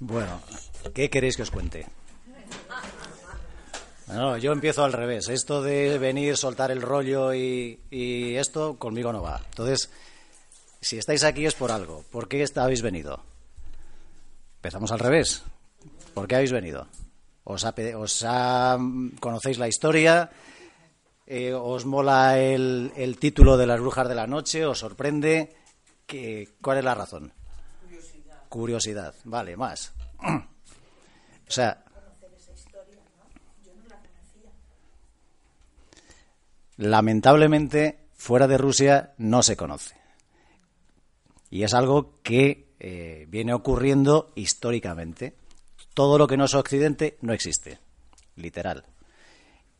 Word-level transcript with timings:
Bueno, 0.00 0.40
¿qué 0.94 1.10
queréis 1.10 1.36
que 1.36 1.42
os 1.42 1.50
cuente? 1.50 1.86
No, 4.08 4.36
yo 4.38 4.52
empiezo 4.52 4.82
al 4.82 4.94
revés. 4.94 5.28
Esto 5.28 5.62
de 5.62 5.98
venir, 5.98 6.36
soltar 6.36 6.70
el 6.70 6.82
rollo 6.82 7.34
y, 7.34 7.78
esto 8.36 8.76
conmigo 8.78 9.12
no 9.12 9.22
va. 9.22 9.40
Entonces, 9.50 9.90
si 10.80 10.98
estáis 10.98 11.22
aquí 11.22 11.44
es 11.44 11.54
por 11.54 11.70
algo. 11.70 12.02
¿Por 12.10 12.28
qué 12.28 12.44
habéis 12.56 12.82
venido? 12.82 13.22
Empezamos 14.56 14.90
al 14.90 14.98
revés. 14.98 15.44
¿Por 16.14 16.26
qué 16.26 16.36
habéis 16.36 16.52
venido? 16.52 16.88
¿Os, 17.44 17.64
os 17.64 18.24
conocéis 19.20 19.58
la 19.58 19.68
historia? 19.68 20.30
Eh, 21.26 21.52
¿Os 21.52 21.84
mola 21.84 22.38
el, 22.40 22.90
el, 22.96 23.18
título 23.18 23.56
de 23.56 23.66
las 23.66 23.80
brujas 23.80 24.08
de 24.08 24.14
la 24.14 24.26
noche? 24.26 24.66
¿Os 24.66 24.78
sorprende? 24.78 25.54
¿Qué, 26.06 26.48
¿Cuál 26.60 26.78
es 26.78 26.84
la 26.84 26.94
razón? 26.94 27.32
Curiosidad. 28.50 29.14
Vale, 29.24 29.56
más. 29.56 29.92
o 30.22 31.50
sea, 31.50 31.84
lamentablemente 36.76 38.08
fuera 38.14 38.48
de 38.48 38.58
Rusia 38.58 39.14
no 39.18 39.44
se 39.44 39.56
conoce. 39.56 39.94
Y 41.48 41.62
es 41.62 41.74
algo 41.74 42.20
que 42.24 42.74
eh, 42.80 43.26
viene 43.28 43.54
ocurriendo 43.54 44.32
históricamente. 44.34 45.36
Todo 45.94 46.18
lo 46.18 46.26
que 46.26 46.36
no 46.36 46.46
es 46.46 46.54
Occidente 46.54 47.18
no 47.20 47.32
existe, 47.32 47.78
literal. 48.34 48.84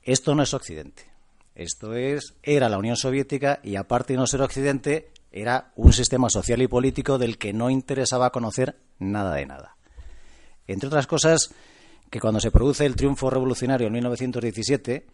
Esto 0.03 0.35
no 0.37 0.45
es 0.45 0.55
Occidente. 0.55 1.11
Esto 1.57 1.95
es 1.95 2.35
era 2.43 2.69
la 2.69 2.79
Unión 2.79 2.97
Soviética 2.97 3.59
y 3.65 3.75
aparte 3.75 4.13
de 4.13 4.19
no 4.19 4.29
ser 4.29 4.43
Occidente 4.43 5.11
era 5.31 5.73
un 5.77 5.93
sistema 5.93 6.29
social 6.31 6.63
y 6.63 6.69
político 6.69 7.19
del 7.19 7.39
que 7.39 7.53
no 7.53 7.71
interesaba 7.71 8.31
conocer 8.31 8.79
nada 8.99 9.35
de 9.35 9.47
nada. 9.47 9.77
Entre 10.67 10.89
otras 10.89 11.07
cosas, 11.07 11.55
que 12.11 12.21
cuando 12.21 12.41
se 12.41 12.51
produce 12.51 12.87
el 12.87 12.97
triunfo 12.97 13.31
revolucionario 13.31 13.87
en 13.87 13.93
1917 13.95 15.07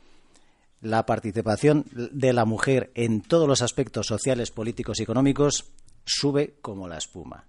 la 0.80 1.06
participación 1.06 1.86
de 1.92 2.32
la 2.32 2.44
mujer 2.44 2.90
en 2.94 3.22
todos 3.22 3.48
los 3.48 3.62
aspectos 3.62 4.06
sociales, 4.06 4.50
políticos 4.50 5.00
y 5.00 5.04
económicos 5.04 5.72
sube 6.04 6.56
como 6.60 6.88
la 6.88 6.98
espuma. 6.98 7.46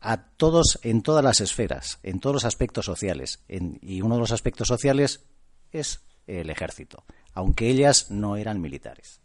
A 0.00 0.22
todos, 0.22 0.78
en 0.82 1.02
todas 1.02 1.24
las 1.24 1.40
esferas, 1.40 1.98
en 2.02 2.20
todos 2.20 2.34
los 2.34 2.44
aspectos 2.44 2.84
sociales. 2.84 3.42
y 3.48 4.02
uno 4.02 4.16
de 4.16 4.20
los 4.20 4.32
aspectos 4.32 4.68
sociales 4.68 5.24
es 5.72 6.00
el 6.26 6.50
ejército, 6.50 7.04
aunque 7.32 7.68
ellas 7.68 8.10
no 8.10 8.36
eran 8.36 8.60
militares. 8.60 9.20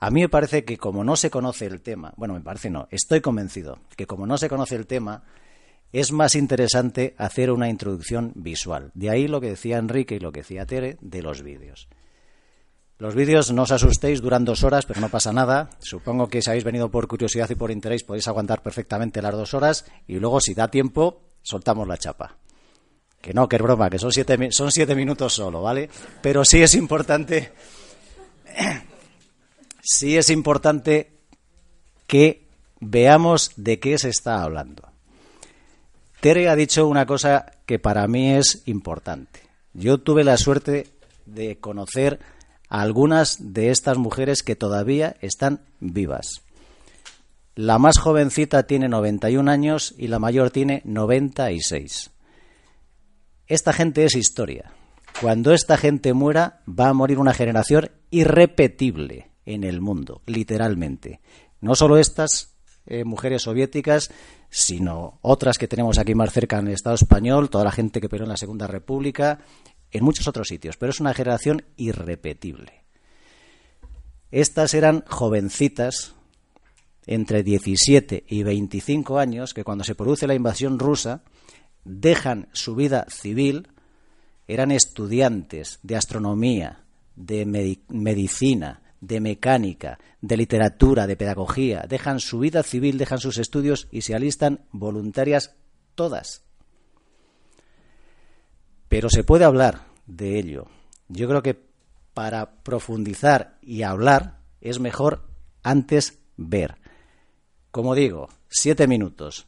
A 0.00 0.10
mí 0.10 0.22
me 0.22 0.30
parece 0.30 0.64
que 0.64 0.78
como 0.78 1.04
no 1.04 1.14
se 1.14 1.30
conoce 1.30 1.66
el 1.66 1.82
tema, 1.82 2.14
bueno, 2.16 2.32
me 2.32 2.40
parece 2.40 2.70
no, 2.70 2.88
estoy 2.90 3.20
convencido 3.20 3.78
que 3.96 4.06
como 4.06 4.26
no 4.26 4.38
se 4.38 4.48
conoce 4.48 4.74
el 4.74 4.86
tema, 4.86 5.24
es 5.92 6.10
más 6.10 6.34
interesante 6.36 7.14
hacer 7.18 7.50
una 7.50 7.68
introducción 7.68 8.32
visual. 8.34 8.92
De 8.94 9.10
ahí 9.10 9.28
lo 9.28 9.42
que 9.42 9.48
decía 9.48 9.76
Enrique 9.76 10.14
y 10.14 10.20
lo 10.20 10.32
que 10.32 10.40
decía 10.40 10.64
Tere 10.64 10.96
de 11.02 11.22
los 11.22 11.42
vídeos. 11.42 11.88
Los 12.98 13.14
vídeos, 13.14 13.50
no 13.52 13.62
os 13.62 13.72
asustéis, 13.72 14.20
duran 14.20 14.44
dos 14.44 14.62
horas, 14.62 14.86
pero 14.86 15.00
no 15.00 15.08
pasa 15.08 15.32
nada. 15.32 15.70
Supongo 15.80 16.28
que 16.28 16.42
si 16.42 16.50
habéis 16.50 16.64
venido 16.64 16.90
por 16.90 17.08
curiosidad 17.08 17.48
y 17.50 17.54
por 17.54 17.70
interés 17.70 18.04
podéis 18.04 18.28
aguantar 18.28 18.62
perfectamente 18.62 19.22
las 19.22 19.34
dos 19.34 19.54
horas 19.54 19.86
y 20.06 20.18
luego, 20.18 20.40
si 20.40 20.54
da 20.54 20.68
tiempo, 20.68 21.22
soltamos 21.42 21.88
la 21.88 21.98
chapa. 21.98 22.36
Que 23.20 23.34
no, 23.34 23.48
que 23.48 23.56
es 23.56 23.62
broma, 23.62 23.90
que 23.90 23.98
son 23.98 24.12
siete, 24.12 24.50
son 24.50 24.70
siete 24.70 24.94
minutos 24.94 25.34
solo, 25.34 25.62
¿vale? 25.62 25.90
Pero 26.22 26.44
sí 26.44 26.62
es 26.62 26.74
importante, 26.74 27.52
sí 29.82 30.16
es 30.16 30.30
importante 30.30 31.12
que 32.06 32.46
veamos 32.80 33.52
de 33.56 33.78
qué 33.78 33.98
se 33.98 34.08
está 34.08 34.42
hablando. 34.42 34.88
Tere 36.20 36.48
ha 36.48 36.56
dicho 36.56 36.86
una 36.86 37.06
cosa 37.06 37.46
que 37.66 37.78
para 37.78 38.06
mí 38.06 38.32
es 38.32 38.62
importante. 38.66 39.40
Yo 39.72 39.98
tuve 39.98 40.24
la 40.24 40.36
suerte 40.36 40.88
de 41.24 41.58
conocer 41.58 42.20
algunas 42.68 43.52
de 43.52 43.70
estas 43.70 43.96
mujeres 43.96 44.42
que 44.42 44.56
todavía 44.56 45.16
están 45.20 45.62
vivas. 45.80 46.42
La 47.54 47.78
más 47.78 47.98
jovencita 47.98 48.64
tiene 48.64 48.88
91 48.88 49.50
años 49.50 49.94
y 49.98 50.08
la 50.08 50.18
mayor 50.18 50.50
tiene 50.50 50.82
96. 50.84 52.10
Esta 53.46 53.72
gente 53.72 54.04
es 54.04 54.14
historia. 54.14 54.72
Cuando 55.20 55.52
esta 55.52 55.76
gente 55.76 56.12
muera, 56.12 56.60
va 56.68 56.88
a 56.88 56.94
morir 56.94 57.18
una 57.18 57.34
generación 57.34 57.90
irrepetible 58.10 59.29
en 59.54 59.64
el 59.64 59.80
mundo, 59.80 60.22
literalmente. 60.26 61.20
No 61.60 61.74
solo 61.74 61.98
estas 61.98 62.56
eh, 62.86 63.04
mujeres 63.04 63.42
soviéticas, 63.42 64.10
sino 64.48 65.18
otras 65.22 65.58
que 65.58 65.68
tenemos 65.68 65.98
aquí 65.98 66.14
más 66.14 66.32
cerca 66.32 66.58
en 66.58 66.68
el 66.68 66.74
Estado 66.74 66.96
español, 66.96 67.50
toda 67.50 67.64
la 67.64 67.72
gente 67.72 68.00
que 68.00 68.08
peleó 68.08 68.24
en 68.24 68.30
la 68.30 68.36
Segunda 68.36 68.66
República, 68.66 69.40
en 69.90 70.04
muchos 70.04 70.26
otros 70.28 70.48
sitios, 70.48 70.76
pero 70.76 70.90
es 70.90 71.00
una 71.00 71.14
generación 71.14 71.64
irrepetible. 71.76 72.84
Estas 74.30 74.74
eran 74.74 75.04
jovencitas 75.06 76.14
entre 77.06 77.42
17 77.42 78.24
y 78.28 78.42
25 78.42 79.18
años 79.18 79.54
que 79.54 79.64
cuando 79.64 79.84
se 79.84 79.94
produce 79.94 80.26
la 80.26 80.34
invasión 80.34 80.78
rusa 80.78 81.22
dejan 81.84 82.48
su 82.52 82.74
vida 82.74 83.06
civil, 83.08 83.68
eran 84.46 84.70
estudiantes 84.70 85.78
de 85.82 85.96
astronomía, 85.96 86.84
de 87.16 87.46
medicina, 87.88 88.82
de 89.00 89.20
mecánica, 89.20 89.98
de 90.20 90.36
literatura, 90.36 91.06
de 91.06 91.16
pedagogía, 91.16 91.84
dejan 91.88 92.20
su 92.20 92.38
vida 92.38 92.62
civil, 92.62 92.98
dejan 92.98 93.18
sus 93.18 93.38
estudios 93.38 93.88
y 93.90 94.02
se 94.02 94.14
alistan 94.14 94.66
voluntarias 94.72 95.56
todas 95.94 96.42
pero 98.90 99.08
se 99.08 99.22
puede 99.22 99.44
hablar 99.44 99.86
de 100.06 100.36
ello. 100.36 100.66
Yo 101.08 101.28
creo 101.28 101.42
que 101.42 101.56
para 102.12 102.56
profundizar 102.64 103.56
y 103.62 103.82
hablar 103.82 104.40
es 104.60 104.80
mejor 104.80 105.28
antes 105.62 106.18
ver. 106.36 106.74
Como 107.70 107.94
digo, 107.94 108.28
siete 108.48 108.88
minutos. 108.88 109.46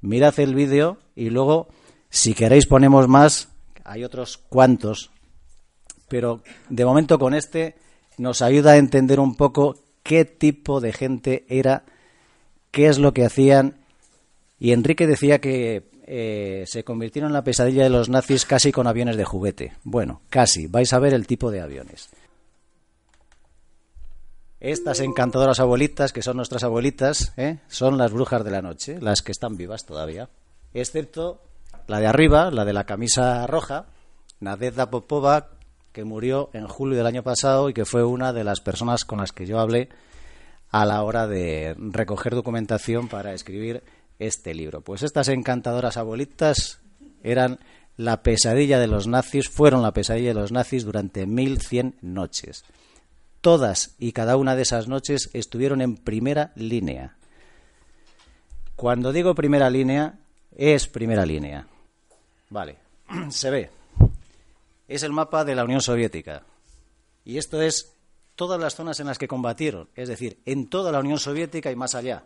Mirad 0.00 0.38
el 0.38 0.54
vídeo 0.54 0.98
y 1.16 1.30
luego, 1.30 1.66
si 2.08 2.34
queréis, 2.34 2.66
ponemos 2.66 3.08
más. 3.08 3.48
Hay 3.82 4.04
otros 4.04 4.38
cuantos, 4.38 5.10
pero 6.06 6.44
de 6.68 6.84
momento 6.84 7.18
con 7.18 7.34
este 7.34 7.74
nos 8.18 8.42
ayuda 8.42 8.72
a 8.72 8.76
entender 8.76 9.20
un 9.20 9.36
poco 9.36 9.76
qué 10.02 10.24
tipo 10.24 10.80
de 10.80 10.92
gente 10.92 11.44
era, 11.48 11.84
qué 12.70 12.88
es 12.88 12.98
lo 12.98 13.12
que 13.12 13.24
hacían. 13.24 13.78
Y 14.58 14.72
Enrique 14.72 15.06
decía 15.06 15.40
que 15.40 15.90
eh, 16.06 16.64
se 16.66 16.84
convirtieron 16.84 17.30
en 17.30 17.34
la 17.34 17.44
pesadilla 17.44 17.84
de 17.84 17.90
los 17.90 18.08
nazis 18.08 18.44
casi 18.44 18.72
con 18.72 18.86
aviones 18.86 19.16
de 19.16 19.24
juguete. 19.24 19.72
Bueno, 19.82 20.20
casi. 20.28 20.66
Vais 20.66 20.92
a 20.92 20.98
ver 20.98 21.14
el 21.14 21.26
tipo 21.26 21.50
de 21.50 21.60
aviones. 21.60 22.10
Estas 24.60 25.00
encantadoras 25.00 25.60
abuelitas, 25.60 26.12
que 26.12 26.22
son 26.22 26.36
nuestras 26.36 26.64
abuelitas, 26.64 27.34
¿eh? 27.36 27.58
son 27.68 27.98
las 27.98 28.12
brujas 28.12 28.44
de 28.44 28.50
la 28.50 28.62
noche, 28.62 28.98
las 29.00 29.20
que 29.20 29.32
están 29.32 29.56
vivas 29.56 29.84
todavía. 29.84 30.30
Excepto 30.72 31.42
la 31.86 32.00
de 32.00 32.06
arriba, 32.06 32.50
la 32.50 32.64
de 32.64 32.72
la 32.72 32.84
camisa 32.84 33.46
roja, 33.46 33.86
Nadezhda 34.40 34.90
Popova, 34.90 35.50
que 35.94 36.04
murió 36.04 36.50
en 36.52 36.66
julio 36.66 36.98
del 36.98 37.06
año 37.06 37.22
pasado 37.22 37.70
y 37.70 37.72
que 37.72 37.84
fue 37.84 38.04
una 38.04 38.32
de 38.32 38.42
las 38.42 38.60
personas 38.60 39.04
con 39.04 39.20
las 39.20 39.30
que 39.30 39.46
yo 39.46 39.60
hablé 39.60 39.90
a 40.70 40.84
la 40.84 41.04
hora 41.04 41.28
de 41.28 41.76
recoger 41.78 42.34
documentación 42.34 43.08
para 43.08 43.32
escribir 43.32 43.84
este 44.18 44.54
libro. 44.54 44.80
Pues 44.80 45.04
estas 45.04 45.28
encantadoras 45.28 45.96
abuelitas 45.96 46.80
eran 47.22 47.60
la 47.96 48.24
pesadilla 48.24 48.80
de 48.80 48.88
los 48.88 49.06
nazis, 49.06 49.48
fueron 49.48 49.82
la 49.82 49.92
pesadilla 49.92 50.30
de 50.30 50.40
los 50.40 50.50
nazis 50.50 50.84
durante 50.84 51.26
1100 51.26 51.94
noches. 52.02 52.64
Todas 53.40 53.94
y 54.00 54.10
cada 54.10 54.36
una 54.36 54.56
de 54.56 54.62
esas 54.62 54.88
noches 54.88 55.30
estuvieron 55.32 55.80
en 55.80 55.96
primera 55.96 56.50
línea. 56.56 57.14
Cuando 58.74 59.12
digo 59.12 59.36
primera 59.36 59.70
línea, 59.70 60.18
es 60.56 60.88
primera 60.88 61.24
línea. 61.24 61.68
Vale, 62.50 62.78
se 63.28 63.50
ve. 63.50 63.83
Es 64.88 65.02
el 65.02 65.12
mapa 65.12 65.44
de 65.44 65.54
la 65.54 65.64
Unión 65.64 65.80
Soviética. 65.80 66.44
Y 67.24 67.38
esto 67.38 67.62
es 67.62 67.96
todas 68.34 68.60
las 68.60 68.74
zonas 68.74 69.00
en 69.00 69.06
las 69.06 69.18
que 69.18 69.28
combatieron, 69.28 69.88
es 69.94 70.08
decir, 70.08 70.40
en 70.44 70.68
toda 70.68 70.92
la 70.92 71.00
Unión 71.00 71.18
Soviética 71.18 71.70
y 71.70 71.76
más 71.76 71.94
allá. 71.94 72.24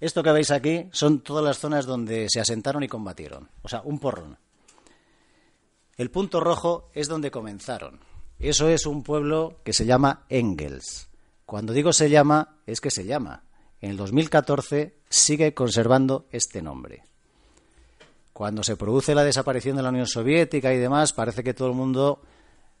Esto 0.00 0.22
que 0.22 0.32
veis 0.32 0.50
aquí 0.50 0.88
son 0.92 1.20
todas 1.20 1.44
las 1.44 1.58
zonas 1.58 1.84
donde 1.84 2.28
se 2.30 2.40
asentaron 2.40 2.82
y 2.82 2.88
combatieron. 2.88 3.50
O 3.62 3.68
sea, 3.68 3.82
un 3.82 3.98
porrón. 3.98 4.38
El 5.96 6.10
punto 6.10 6.40
rojo 6.40 6.90
es 6.94 7.08
donde 7.08 7.30
comenzaron. 7.30 8.00
Eso 8.38 8.68
es 8.68 8.86
un 8.86 9.02
pueblo 9.02 9.60
que 9.62 9.74
se 9.74 9.84
llama 9.84 10.24
Engels. 10.30 11.10
Cuando 11.44 11.74
digo 11.74 11.92
se 11.92 12.08
llama, 12.08 12.56
es 12.66 12.80
que 12.80 12.90
se 12.90 13.04
llama. 13.04 13.44
En 13.82 13.90
el 13.90 13.96
2014 13.98 14.96
sigue 15.10 15.52
conservando 15.52 16.26
este 16.30 16.62
nombre. 16.62 17.04
Cuando 18.40 18.62
se 18.62 18.78
produce 18.78 19.14
la 19.14 19.22
desaparición 19.22 19.76
de 19.76 19.82
la 19.82 19.90
Unión 19.90 20.06
Soviética 20.06 20.72
y 20.72 20.78
demás, 20.78 21.12
parece 21.12 21.44
que 21.44 21.52
todo 21.52 21.68
el 21.68 21.74
mundo 21.74 22.22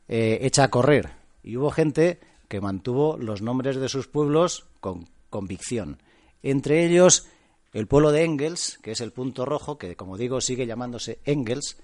eh, 0.08 0.38
echa 0.40 0.64
a 0.64 0.70
correr. 0.70 1.10
Y 1.42 1.58
hubo 1.58 1.70
gente 1.70 2.18
que 2.48 2.62
mantuvo 2.62 3.18
los 3.18 3.42
nombres 3.42 3.76
de 3.76 3.90
sus 3.90 4.08
pueblos 4.08 4.64
con 4.80 5.06
convicción 5.28 5.98
entre 6.42 6.86
ellos 6.86 7.28
el 7.74 7.86
pueblo 7.86 8.10
de 8.10 8.24
Engels, 8.24 8.78
que 8.80 8.92
es 8.92 9.02
el 9.02 9.12
punto 9.12 9.44
rojo, 9.44 9.76
que 9.76 9.96
como 9.96 10.16
digo 10.16 10.40
sigue 10.40 10.64
llamándose 10.64 11.18
Engels, 11.26 11.76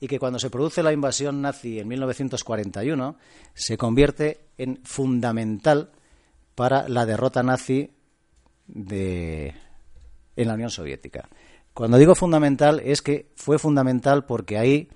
y 0.00 0.08
que 0.08 0.18
cuando 0.18 0.40
se 0.40 0.50
produce 0.50 0.82
la 0.82 0.92
invasión 0.92 1.40
nazi 1.40 1.78
en 1.78 1.86
1941 1.86 3.18
se 3.54 3.78
convierte 3.78 4.48
en 4.58 4.80
fundamental 4.82 5.92
para 6.56 6.88
la 6.88 7.06
derrota 7.06 7.44
nazi 7.44 7.88
de, 8.66 9.54
en 10.34 10.48
la 10.48 10.54
Unión 10.54 10.70
Soviética. 10.70 11.28
Cuando 11.76 11.98
digo 11.98 12.14
fundamental 12.14 12.80
es 12.82 13.02
que 13.02 13.30
fue 13.36 13.58
fundamental 13.58 14.24
porque 14.24 14.56
ahí 14.56 14.88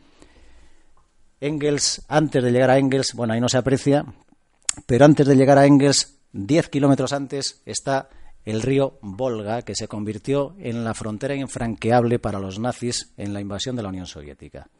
Engels, 1.39 2.07
antes 2.09 2.43
de 2.43 2.53
llegar 2.53 2.71
a 2.71 2.79
Engels, 2.79 3.13
bueno, 3.13 3.35
ahí 3.35 3.41
no 3.41 3.51
se 3.51 3.59
aprecia, 3.59 4.07
pero 4.87 5.05
antes 5.05 5.27
de 5.27 5.37
llegar 5.37 5.59
a 5.59 5.67
Engels, 5.67 6.17
10 6.33 6.71
kilómetros 6.71 7.13
antes, 7.13 7.61
está 7.67 8.09
el 8.47 8.63
río 8.63 8.99
Volga, 9.03 9.61
que 9.61 9.75
se 9.75 9.89
convirtió 9.89 10.55
en 10.59 10.83
la 10.83 10.95
frontera 10.95 11.35
infranqueable 11.35 12.19
para 12.19 12.41
los 12.41 12.59
nazis 12.59 13.13
en 13.19 13.35
la 13.35 13.43
invasión 13.43 13.77
de 13.77 13.83
la 13.83 13.91
Unión 13.91 14.07
Soviética. 14.07 14.71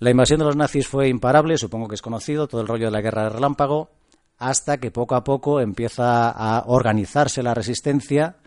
La 0.00 0.10
invasión 0.10 0.40
de 0.40 0.46
los 0.46 0.56
nazis 0.56 0.88
fue 0.88 1.06
imparable, 1.06 1.56
supongo 1.58 1.86
que 1.86 1.94
es 1.94 2.02
conocido, 2.02 2.48
todo 2.48 2.60
el 2.60 2.66
rollo 2.66 2.86
de 2.86 2.90
la 2.90 3.02
guerra 3.02 3.22
de 3.22 3.30
relámpago, 3.30 3.90
hasta 4.36 4.78
que 4.78 4.90
poco 4.90 5.14
a 5.14 5.22
poco 5.22 5.60
empieza 5.60 6.28
a 6.28 6.64
organizarse 6.66 7.44
la 7.44 7.54
resistencia, 7.54 8.38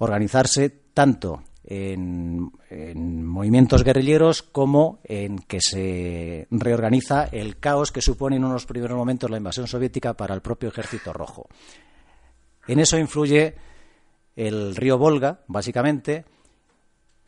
organizarse 0.00 0.70
tanto 0.92 1.42
en, 1.62 2.50
movimientos 3.24 3.84
guerrilleros 3.84 4.42
como 4.42 5.00
en 5.04 5.38
que 5.38 5.60
se 5.60 6.46
reorganiza 6.50 7.24
el 7.24 7.58
caos 7.58 7.92
que 7.92 8.00
supone 8.00 8.36
en 8.36 8.44
unos 8.44 8.66
primeros 8.66 8.96
momentos 8.96 9.30
la 9.30 9.36
invasión 9.36 9.66
soviética 9.66 10.14
para 10.14 10.34
el 10.34 10.40
propio 10.40 10.70
ejército 10.70 11.12
rojo. 11.12 11.48
En 12.66 12.80
eso 12.80 12.98
influye 12.98 13.54
el 14.36 14.74
río 14.74 14.96
Volga, 14.96 15.40
básicamente, 15.46 16.24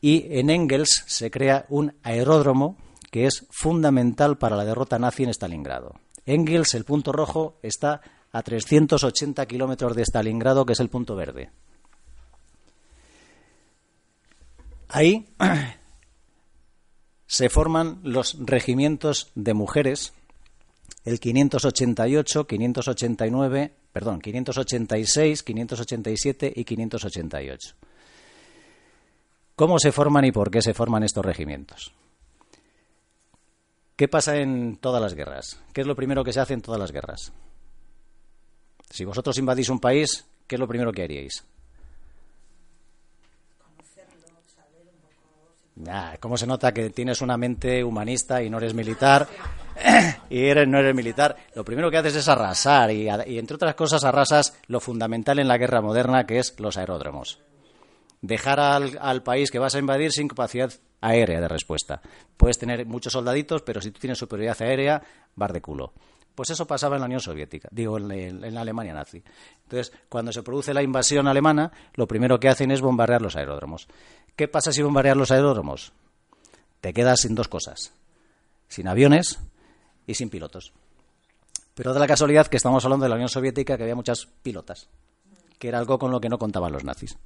y 0.01 0.27
en 0.39 0.51
Engels 0.51 1.05
se 1.07 1.31
crea 1.31 1.67
un 1.69 1.95
aeródromo 2.03 2.79
que 3.11 3.27
es 3.27 3.47
fundamental 3.51 4.39
para 4.39 4.57
la 4.57 4.65
derrota 4.65 4.99
nazi 4.99 5.25
en 5.25 5.35
Stalingrado. 5.35 5.95
Engels, 6.25 6.75
el 6.75 6.85
punto 6.85 7.13
rojo, 7.13 7.59
está 7.63 8.01
a 8.33 8.43
380 8.43 9.45
kilómetros 9.47 9.95
de 9.95 10.05
Stalingrado, 10.05 10.65
que 10.65 10.73
es 10.73 10.81
el 10.81 10.89
punto 10.89 11.15
verde. 11.15 11.51
Ahí 14.93 15.27
se 17.27 17.49
forman 17.49 18.01
los 18.03 18.37
regimientos 18.39 19.33
de 19.35 19.55
mujeres, 19.55 20.13
el 21.07 21.19
588, 21.19 22.47
589, 22.47 23.73
perdón, 23.91 24.21
586, 24.21 25.43
587 25.43 26.53
y 26.55 26.65
588. 26.65 27.75
¿Cómo 29.57 29.79
se 29.79 29.93
forman 29.93 30.27
y 30.27 30.33
por 30.33 30.51
qué 30.51 30.61
se 30.61 30.75
forman 30.75 31.05
estos 31.05 31.25
regimientos? 31.25 31.95
¿Qué 33.97 34.09
pasa 34.09 34.37
en 34.37 34.77
todas 34.77 35.01
las 35.01 35.15
guerras? 35.15 35.59
¿Qué 35.73 35.81
es 35.81 35.87
lo 35.87 35.97
primero 35.97 36.23
que 36.23 36.35
se 36.35 36.41
hace 36.41 36.53
en 36.53 36.61
todas 36.61 36.81
las 36.81 36.93
guerras? 36.93 37.33
Si 38.91 39.07
vosotros 39.07 39.39
invadís 39.39 39.71
un 39.71 39.81
país, 39.81 40.27
¿qué 40.47 40.57
es 40.57 40.61
lo 40.61 40.69
primero 40.69 40.93
que 40.93 41.03
haríais? 41.03 41.45
¿Cómo 46.21 46.37
se 46.37 46.47
nota 46.47 46.73
que 46.73 46.91
tienes 46.91 47.23
una 47.23 47.37
mente 47.37 47.83
humanista 47.83 48.43
y 48.43 48.51
no 48.51 48.59
eres 48.59 48.75
militar? 48.75 49.27
y 50.31 50.45
eres, 50.45 50.69
no 50.69 50.79
eres 50.79 50.95
militar. 50.95 51.37
Lo 51.55 51.65
primero 51.65 51.91
que 51.91 51.97
haces 51.97 52.17
es 52.17 52.29
arrasar 52.29 52.91
y, 52.91 53.09
y, 53.27 53.39
entre 53.39 53.57
otras 53.57 53.75
cosas 53.75 54.05
arrasas 54.05 54.57
lo 54.67 54.81
fundamental 54.81 55.39
en 55.39 55.49
la 55.49 55.59
guerra 55.59 55.81
moderna 55.81 56.27
que 56.27 56.39
es 56.39 56.59
los 56.61 56.77
aeródromos. 56.77 57.41
Dejar 58.21 58.61
al, 58.61 58.99
al 59.01 59.23
país 59.23 59.51
que 59.51 59.59
vas 59.59 59.75
a 59.75 59.79
invadir 59.79 60.13
sin 60.13 60.29
capacidad 60.29 60.73
aérea 61.01 61.41
de 61.41 61.49
respuesta. 61.49 62.01
Puedes 62.37 62.59
tener 62.59 62.87
muchos 62.87 63.13
soldaditos, 63.13 63.63
pero 63.63 63.81
si 63.81 63.91
tú 63.91 63.99
tienes 63.99 64.19
superioridad 64.19 64.61
aérea, 64.63 65.03
vas 65.35 65.53
de 65.53 65.61
culo. 65.61 65.93
Pues 66.35 66.49
eso 66.49 66.67
pasaba 66.67 66.97
en 66.97 67.01
la 67.01 67.07
Unión 67.07 67.21
Soviética, 67.21 67.69
digo, 67.71 67.99
en, 67.99 68.55
la 68.55 68.61
Alemania 68.63 68.95
nazi. 68.95 69.23
Entonces, 69.65 69.93
cuando 70.09 70.33
se 70.33 70.43
produce 70.43 70.73
la 70.73 70.83
invasión 70.83 71.29
alemana, 71.29 71.71
lo 71.95 72.07
primero 72.07 72.41
que 72.41 72.49
hacen 72.49 72.71
es 72.71 72.81
bombardear 72.81 73.21
los 73.21 73.37
aeródromos. 73.37 73.87
¿Qué 74.37 74.49
pasa 74.49 74.73
si 74.73 74.83
bombardeas 74.83 75.17
los 75.17 75.31
aeródromos? 75.31 75.93
Te 76.81 76.93
quedas 76.93 77.21
sin 77.21 77.35
dos 77.35 77.49
cosas, 77.49 77.93
sin 78.69 78.89
aviones 78.89 79.39
y 80.07 80.15
sin 80.15 80.31
pilotos. 80.31 80.73
Pero 81.75 81.95
de 81.95 82.01
la 82.01 82.07
casualidad 82.07 82.47
que 82.47 82.57
estamos 82.57 82.85
hablando 82.85 83.05
de 83.05 83.11
la 83.11 83.15
Unión 83.15 83.29
Soviética, 83.29 83.77
que 83.77 83.85
había 83.85 83.95
muchas 83.95 84.27
pilotas, 84.43 84.89
que 85.59 85.69
era 85.69 85.79
algo 85.79 85.99
con 85.99 86.11
lo 86.11 86.21
que 86.21 86.29
no 86.29 86.39
contaban 86.39 86.73
los 86.73 86.85
nazis. 86.85 87.17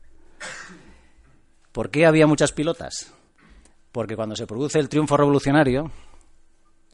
¿Por 1.72 1.90
qué 1.90 2.06
había 2.06 2.26
muchas 2.26 2.52
pilotas? 2.52 3.12
porque 3.96 4.14
cuando 4.14 4.36
se 4.36 4.46
produce 4.46 4.78
el 4.78 4.90
triunfo 4.90 5.16
revolucionario, 5.16 5.90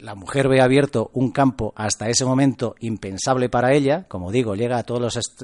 la 0.03 0.17
mujer 0.17 0.49
ve 0.49 0.61
abierto 0.61 1.11
un 1.15 1.31
campo 1.31 1.73
hasta 1.77 2.09
ese 2.09 2.25
momento 2.25 2.75
impensable 2.81 3.49
para 3.49 3.73
ella, 3.73 4.05
como 4.09 4.33
digo, 4.33 4.57
llega 4.57 4.77
a 4.77 4.83
todos 4.83 5.01
los, 5.01 5.37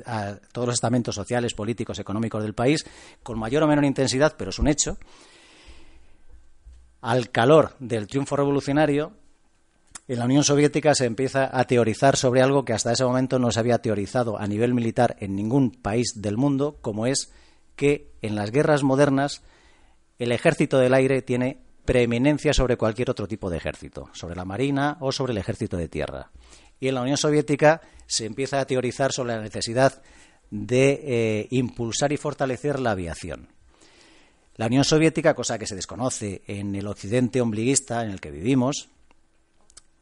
todos 0.53 0.67
los 0.67 0.75
estamentos 0.75 1.15
sociales, 1.15 1.55
políticos, 1.55 2.01
económicos 2.01 2.43
del 2.43 2.55
país, 2.55 2.85
con 3.23 3.39
mayor 3.39 3.63
o 3.63 3.69
menor 3.69 3.85
intensidad, 3.85 4.35
pero 4.37 4.51
es 4.51 4.59
un 4.59 4.67
hecho. 4.67 4.99
Al 7.01 7.31
calor 7.31 7.75
del 7.79 8.09
triunfo 8.09 8.35
revolucionario, 8.35 9.13
en 10.09 10.19
la 10.19 10.25
Unión 10.25 10.43
Soviética 10.43 10.93
se 10.95 11.07
empieza 11.07 11.57
a 11.57 11.65
teorizar 11.65 12.17
sobre 12.17 12.43
algo 12.43 12.65
que 12.65 12.73
hasta 12.73 12.93
ese 12.93 13.05
momento 13.05 13.39
no 13.39 13.53
se 13.53 13.61
había 13.61 13.79
teorizado 13.79 14.39
a 14.39 14.49
nivel 14.49 14.75
militar 14.75 15.17
en 15.21 15.37
ningún 15.37 15.71
país 15.71 16.15
del 16.17 16.37
mundo, 16.37 16.79
como 16.81 17.07
es 17.07 17.33
que 17.77 18.11
en 18.23 18.35
las 18.35 18.51
guerras 18.51 18.83
modernas 18.83 19.43
el 20.19 20.33
ejército 20.33 20.79
del 20.79 20.95
aire 20.95 21.23
tiene 21.23 21.68
preeminencia 21.89 22.53
sobre 22.53 22.77
cualquier 22.77 23.09
otro 23.09 23.27
tipo 23.27 23.49
de 23.49 23.57
ejército, 23.57 24.11
sobre 24.13 24.37
la 24.37 24.45
marina 24.45 24.99
o 25.01 25.11
sobre 25.11 25.33
el 25.33 25.39
ejército 25.39 25.79
de 25.79 25.89
tierra. 25.89 26.31
Y 26.79 26.89
en 26.89 26.95
la 26.95 27.01
Unión 27.01 27.17
Soviética 27.17 27.81
se 28.07 28.27
empieza 28.27 28.61
a 28.61 28.67
teorizar 28.67 29.11
sobre 29.11 29.35
la 29.35 29.41
necesidad 29.41 30.03
de 30.51 31.01
eh, 31.03 31.49
impulsar 31.51 32.13
y 32.13 32.19
fortalecer 32.19 32.79
la 32.79 32.91
aviación. 32.91 33.49
La 34.57 34.67
Unión 34.67 34.85
Soviética, 34.85 35.33
cosa 35.33 35.59
que 35.59 35.67
se 35.67 35.77
desconoce 35.77 36.43
en 36.47 36.75
el 36.75 36.87
occidente 36.89 37.41
ombliguista 37.41 38.05
en 38.05 38.11
el 38.11 38.21
que 38.21 38.33
vivimos, 38.33 38.91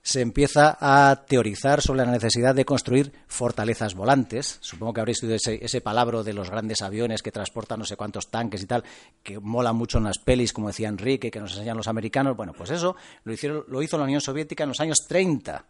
se 0.07 0.21
empieza 0.21 0.79
a 0.79 1.25
teorizar 1.27 1.83
sobre 1.83 2.07
la 2.07 2.13
necesidad 2.13 2.55
de 2.55 2.65
construir 2.65 3.13
fortalezas 3.27 3.97
volantes. 3.97 4.57
Supongo 4.61 4.93
que 4.93 5.01
habréis 5.01 5.17
estudiado 5.17 5.35
ese, 5.35 5.59
ese, 5.65 5.81
palabra 5.81 6.23
de 6.23 6.33
los 6.33 6.49
grandes 6.49 6.81
aviones 6.81 7.23
que 7.23 7.33
transportan 7.33 7.81
no 7.81 7.85
sé 7.85 7.97
cuántos 7.97 8.31
tanques 8.31 8.63
y 8.63 8.67
tal, 8.67 8.85
que 9.25 9.41
mola 9.41 9.73
mucho 9.73 9.99
en 9.99 10.05
las 10.05 10.19
pelis, 10.19 10.53
como 10.53 10.69
decía 10.69 10.87
Enrique, 10.87 11.29
que 11.29 11.41
nos 11.41 11.51
enseñan 11.55 11.77
los 11.77 11.89
americanos. 11.89 12.37
Bueno, 12.37 12.53
pues 12.57 12.71
eso 12.71 12.95
lo 13.25 13.83
hizo 13.83 13.99
la 13.99 14.05
Unión 14.05 14.21
Soviética 14.21 14.63
en 14.63 14.69
los 14.69 14.79
años 14.79 14.99
30. 15.09 15.65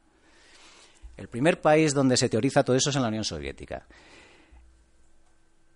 El 1.17 1.29
primer 1.29 1.63
país 1.63 1.95
donde 1.95 2.19
se 2.19 2.29
teoriza 2.29 2.63
todo 2.63 2.77
eso 2.77 2.91
es 2.91 2.97
en 2.97 3.03
la 3.03 3.09
Unión 3.09 3.25
Soviética. 3.25 3.87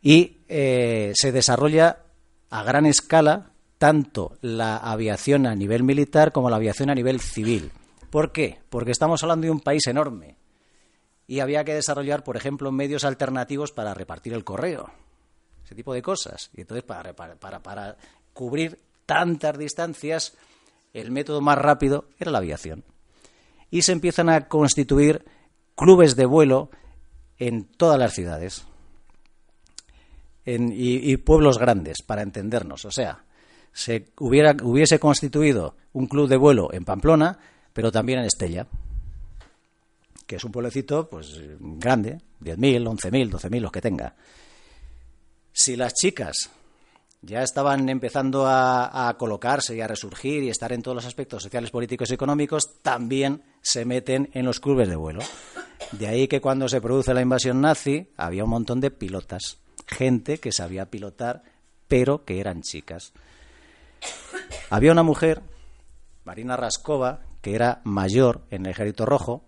Y 0.02 0.36
eh, 0.48 1.12
se 1.14 1.32
desarrolla 1.32 2.00
a 2.50 2.62
gran 2.62 2.84
escala 2.84 3.52
tanto 3.78 4.36
la 4.42 4.76
aviación 4.76 5.46
a 5.46 5.54
nivel 5.54 5.82
militar 5.82 6.30
como 6.30 6.50
la 6.50 6.56
aviación 6.56 6.90
a 6.90 6.94
nivel 6.94 7.20
civil. 7.20 7.72
¿Por 8.10 8.32
qué? 8.32 8.60
Porque 8.68 8.90
estamos 8.90 9.22
hablando 9.22 9.46
de 9.46 9.52
un 9.52 9.60
país 9.60 9.86
enorme 9.86 10.36
y 11.30 11.38
había 11.38 11.64
que 11.64 11.74
desarrollar, 11.74 12.24
por 12.24 12.36
ejemplo, 12.36 12.72
medios 12.72 13.04
alternativos 13.04 13.70
para 13.70 13.94
repartir 13.94 14.32
el 14.32 14.42
correo, 14.42 14.90
ese 15.64 15.76
tipo 15.76 15.94
de 15.94 16.02
cosas. 16.02 16.50
Y 16.54 16.62
entonces, 16.62 16.82
para, 16.82 17.14
para, 17.14 17.96
cubrir 18.32 18.80
tantas 19.06 19.56
distancias, 19.56 20.36
el 20.92 21.12
método 21.12 21.40
más 21.40 21.56
rápido 21.56 22.06
era 22.18 22.32
la 22.32 22.38
aviación. 22.38 22.82
Y 23.70 23.82
se 23.82 23.92
empiezan 23.92 24.28
a 24.28 24.48
constituir 24.48 25.24
clubes 25.76 26.16
de 26.16 26.26
vuelo 26.26 26.70
en 27.38 27.64
todas 27.64 27.96
las 27.96 28.12
ciudades 28.12 28.64
y, 30.44 31.16
pueblos 31.18 31.58
grandes, 31.58 32.02
para 32.02 32.22
entendernos. 32.22 32.84
O 32.84 32.90
sea, 32.90 33.24
se 33.72 34.08
hubiera, 34.18 34.56
hubiese 34.64 34.98
constituido 34.98 35.76
un 35.92 36.08
club 36.08 36.28
de 36.28 36.36
vuelo 36.36 36.72
en 36.72 36.84
Pamplona, 36.84 37.38
pero 37.80 37.90
también 37.90 38.18
en 38.18 38.26
Estella, 38.26 38.66
que 40.26 40.36
es 40.36 40.44
un 40.44 40.52
pueblecito 40.52 41.08
pues 41.08 41.40
grande, 41.58 42.18
10.000, 42.42 42.84
11.000, 42.84 43.30
12.000, 43.30 43.60
los 43.60 43.72
que 43.72 43.80
tenga. 43.80 44.14
Si 45.50 45.76
las 45.76 45.94
chicas 45.94 46.50
ya 47.22 47.42
estaban 47.42 47.88
empezando 47.88 48.44
a, 48.46 49.16
colocarse 49.18 49.74
y 49.74 49.80
a 49.80 49.86
resurgir 49.86 50.42
y 50.42 50.50
estar 50.50 50.74
en 50.74 50.82
todos 50.82 50.94
los 50.94 51.06
aspectos 51.06 51.42
sociales, 51.42 51.70
políticos 51.70 52.10
y 52.10 52.14
económicos, 52.16 52.82
también 52.82 53.44
se 53.62 53.86
meten 53.86 54.28
en 54.34 54.44
los 54.44 54.60
clubes 54.60 54.90
de 54.90 54.96
vuelo. 54.96 55.20
De 55.92 56.06
ahí 56.06 56.28
que 56.28 56.42
cuando 56.42 56.68
se 56.68 56.82
produce 56.82 57.14
la 57.14 57.22
invasión 57.22 57.62
nazi 57.62 58.10
había 58.18 58.44
un 58.44 58.50
montón 58.50 58.82
de 58.82 58.90
pilotas, 58.90 59.56
gente 59.86 60.36
que 60.36 60.52
sabía 60.52 60.90
pilotar, 60.90 61.44
pero 61.88 62.26
que 62.26 62.40
eran 62.40 62.60
chicas. 62.60 63.14
Había 64.68 64.92
una 64.92 65.02
mujer, 65.02 65.40
Marina 66.26 66.58
Raskova, 66.58 67.20
que 67.40 67.54
era 67.54 67.80
mayor 67.84 68.42
en 68.50 68.66
el 68.66 68.72
ejército 68.72 69.06
rojo, 69.06 69.44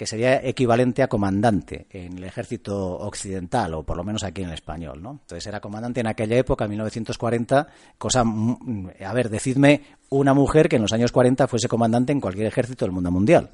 que 0.00 0.06
sería 0.06 0.42
equivalente 0.42 1.02
a 1.02 1.08
comandante 1.08 1.86
en 1.90 2.16
el 2.16 2.24
ejército 2.24 2.96
occidental, 3.00 3.74
o 3.74 3.82
por 3.82 3.98
lo 3.98 4.02
menos 4.02 4.24
aquí 4.24 4.40
en 4.40 4.48
el 4.48 4.54
español, 4.54 5.02
¿no? 5.02 5.10
Entonces 5.20 5.46
era 5.46 5.60
comandante 5.60 6.00
en 6.00 6.06
aquella 6.06 6.38
época, 6.38 6.64
en 6.64 6.70
1940, 6.70 7.68
cosa, 7.98 8.24
a 8.24 9.12
ver, 9.12 9.28
decidme 9.28 9.82
una 10.08 10.32
mujer 10.32 10.70
que 10.70 10.76
en 10.76 10.82
los 10.82 10.92
años 10.94 11.12
40 11.12 11.46
fuese 11.48 11.68
comandante 11.68 12.12
en 12.12 12.20
cualquier 12.20 12.46
ejército 12.46 12.86
del 12.86 12.92
mundo 12.92 13.10
mundial. 13.10 13.50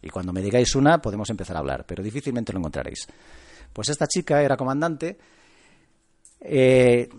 Y 0.00 0.08
cuando 0.08 0.32
me 0.32 0.40
digáis 0.40 0.74
una, 0.74 1.02
podemos 1.02 1.28
empezar 1.28 1.56
a 1.56 1.58
hablar, 1.58 1.84
pero 1.86 2.02
difícilmente 2.02 2.50
lo 2.54 2.60
encontraréis. 2.60 3.06
Pues 3.70 3.90
esta 3.90 4.06
chica 4.06 4.40
era 4.42 4.56
comandante, 4.56 5.18
eh, 6.40 7.10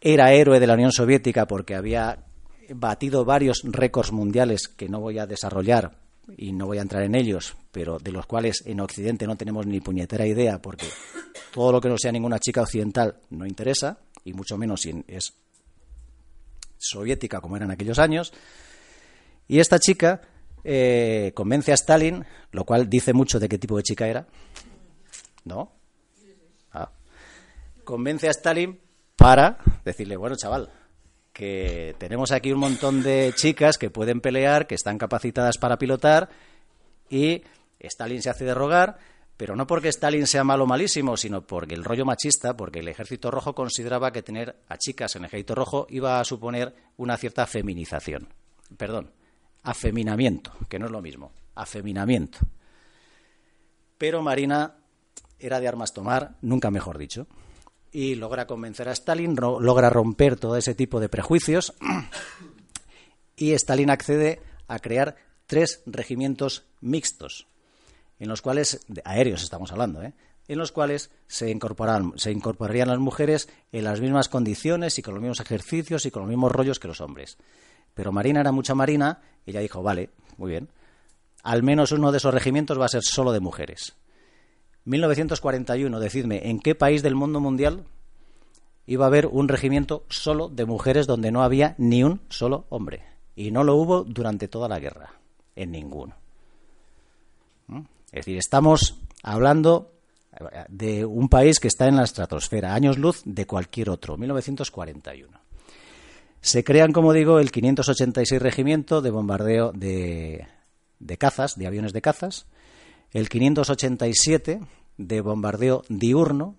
era 0.00 0.32
héroe 0.32 0.58
de 0.58 0.66
la 0.66 0.74
Unión 0.74 0.90
Soviética 0.90 1.46
porque 1.46 1.76
había 1.76 2.18
batido 2.74 3.24
varios 3.24 3.62
récords 3.64 4.12
mundiales 4.12 4.68
que 4.68 4.88
no 4.88 5.00
voy 5.00 5.18
a 5.18 5.26
desarrollar 5.26 5.98
y 6.36 6.52
no 6.52 6.66
voy 6.66 6.78
a 6.78 6.82
entrar 6.82 7.02
en 7.02 7.14
ellos, 7.14 7.56
pero 7.70 7.98
de 7.98 8.12
los 8.12 8.26
cuales 8.26 8.62
en 8.66 8.80
Occidente 8.80 9.26
no 9.26 9.36
tenemos 9.36 9.66
ni 9.66 9.80
puñetera 9.80 10.26
idea 10.26 10.60
porque 10.60 10.86
todo 11.52 11.72
lo 11.72 11.80
que 11.80 11.88
no 11.88 11.98
sea 11.98 12.12
ninguna 12.12 12.38
chica 12.38 12.62
occidental 12.62 13.16
no 13.30 13.46
interesa, 13.46 13.98
y 14.24 14.32
mucho 14.32 14.56
menos 14.56 14.80
si 14.80 15.04
es 15.06 15.34
soviética 16.78 17.40
como 17.40 17.56
era 17.56 17.64
en 17.64 17.70
aquellos 17.70 17.98
años. 17.98 18.32
Y 19.46 19.58
esta 19.58 19.78
chica 19.78 20.22
eh, 20.64 21.32
convence 21.34 21.72
a 21.72 21.74
Stalin, 21.74 22.24
lo 22.52 22.64
cual 22.64 22.88
dice 22.88 23.12
mucho 23.12 23.38
de 23.38 23.48
qué 23.48 23.58
tipo 23.58 23.76
de 23.76 23.82
chica 23.82 24.08
era. 24.08 24.26
¿No? 25.44 25.72
Ah. 26.72 26.90
Convence 27.84 28.28
a 28.28 28.30
Stalin 28.30 28.80
para 29.16 29.58
decirle, 29.84 30.16
bueno, 30.16 30.36
chaval, 30.36 30.70
que 31.34 31.96
tenemos 31.98 32.30
aquí 32.30 32.52
un 32.52 32.60
montón 32.60 33.02
de 33.02 33.32
chicas 33.34 33.76
que 33.76 33.90
pueden 33.90 34.20
pelear, 34.20 34.68
que 34.68 34.76
están 34.76 34.98
capacitadas 34.98 35.58
para 35.58 35.76
pilotar 35.76 36.30
y 37.10 37.42
Stalin 37.80 38.22
se 38.22 38.30
hace 38.30 38.44
de 38.44 38.54
rogar, 38.54 38.98
pero 39.36 39.56
no 39.56 39.66
porque 39.66 39.88
Stalin 39.88 40.28
sea 40.28 40.44
malo 40.44 40.62
o 40.62 40.66
malísimo, 40.68 41.16
sino 41.16 41.44
porque 41.44 41.74
el 41.74 41.84
rollo 41.84 42.04
machista, 42.04 42.56
porque 42.56 42.78
el 42.78 42.88
ejército 42.88 43.32
rojo 43.32 43.52
consideraba 43.52 44.12
que 44.12 44.22
tener 44.22 44.60
a 44.68 44.78
chicas 44.78 45.16
en 45.16 45.22
el 45.22 45.26
ejército 45.26 45.56
rojo 45.56 45.86
iba 45.90 46.20
a 46.20 46.24
suponer 46.24 46.72
una 46.96 47.16
cierta 47.16 47.46
feminización. 47.46 48.28
Perdón, 48.78 49.10
afeminamiento, 49.64 50.52
que 50.68 50.78
no 50.78 50.86
es 50.86 50.92
lo 50.92 51.02
mismo, 51.02 51.32
afeminamiento. 51.56 52.38
Pero 53.98 54.22
Marina 54.22 54.76
era 55.40 55.58
de 55.58 55.66
armas 55.66 55.92
tomar, 55.92 56.36
nunca 56.42 56.70
mejor 56.70 56.96
dicho 56.96 57.26
y 57.94 58.16
logra 58.16 58.48
convencer 58.48 58.88
a 58.88 58.92
Stalin, 58.92 59.36
logra 59.36 59.88
romper 59.88 60.34
todo 60.34 60.56
ese 60.56 60.74
tipo 60.74 60.98
de 60.98 61.08
prejuicios 61.08 61.74
y 63.36 63.52
Stalin 63.52 63.88
accede 63.88 64.42
a 64.66 64.80
crear 64.80 65.14
tres 65.46 65.80
regimientos 65.86 66.64
mixtos, 66.80 67.46
en 68.18 68.28
los 68.28 68.42
cuales, 68.42 68.84
aéreos 69.04 69.44
estamos 69.44 69.70
hablando, 69.70 70.02
¿eh? 70.02 70.12
en 70.48 70.58
los 70.58 70.72
cuales 70.72 71.12
se, 71.28 71.50
incorporan, 71.50 72.14
se 72.16 72.32
incorporarían 72.32 72.88
las 72.88 72.98
mujeres 72.98 73.48
en 73.70 73.84
las 73.84 74.00
mismas 74.00 74.28
condiciones 74.28 74.98
y 74.98 75.02
con 75.02 75.14
los 75.14 75.22
mismos 75.22 75.38
ejercicios 75.38 76.04
y 76.04 76.10
con 76.10 76.22
los 76.22 76.28
mismos 76.28 76.50
rollos 76.50 76.80
que 76.80 76.88
los 76.88 77.00
hombres. 77.00 77.38
Pero 77.94 78.10
Marina 78.10 78.40
era 78.40 78.50
mucha 78.50 78.74
Marina 78.74 79.22
y 79.46 79.52
ella 79.52 79.60
dijo, 79.60 79.84
vale, 79.84 80.10
muy 80.36 80.50
bien, 80.50 80.68
al 81.44 81.62
menos 81.62 81.92
uno 81.92 82.10
de 82.10 82.18
esos 82.18 82.34
regimientos 82.34 82.80
va 82.80 82.86
a 82.86 82.88
ser 82.88 83.02
solo 83.04 83.30
de 83.30 83.38
mujeres. 83.38 83.94
1941, 84.84 85.98
decidme, 86.00 86.48
¿en 86.48 86.60
qué 86.60 86.74
país 86.74 87.02
del 87.02 87.14
mundo 87.14 87.40
mundial 87.40 87.84
iba 88.86 89.06
a 89.06 89.08
haber 89.08 89.26
un 89.26 89.48
regimiento 89.48 90.04
solo 90.08 90.48
de 90.48 90.66
mujeres 90.66 91.06
donde 91.06 91.30
no 91.30 91.42
había 91.42 91.74
ni 91.78 92.04
un 92.04 92.20
solo 92.28 92.66
hombre? 92.68 93.02
Y 93.34 93.50
no 93.50 93.64
lo 93.64 93.76
hubo 93.76 94.04
durante 94.04 94.48
toda 94.48 94.68
la 94.68 94.78
guerra, 94.78 95.14
en 95.56 95.72
ninguno. 95.72 96.14
¿Mm? 97.66 97.80
Es 98.12 98.12
decir, 98.12 98.36
estamos 98.36 99.00
hablando 99.22 99.90
de 100.68 101.04
un 101.04 101.28
país 101.28 101.60
que 101.60 101.68
está 101.68 101.86
en 101.86 101.96
la 101.96 102.04
estratosfera, 102.04 102.74
años 102.74 102.98
luz 102.98 103.22
de 103.24 103.46
cualquier 103.46 103.90
otro, 103.90 104.16
1941. 104.16 105.40
Se 106.40 106.64
crean, 106.64 106.92
como 106.92 107.12
digo, 107.12 107.38
el 107.38 107.50
586 107.50 108.42
Regimiento 108.42 109.00
de 109.00 109.10
bombardeo 109.10 109.72
de, 109.72 110.46
de 110.98 111.18
cazas, 111.18 111.56
de 111.56 111.66
aviones 111.66 111.92
de 111.92 112.02
cazas, 112.02 112.46
el 113.14 113.28
587 113.28 114.60
de 114.98 115.20
bombardeo 115.20 115.84
diurno 115.88 116.56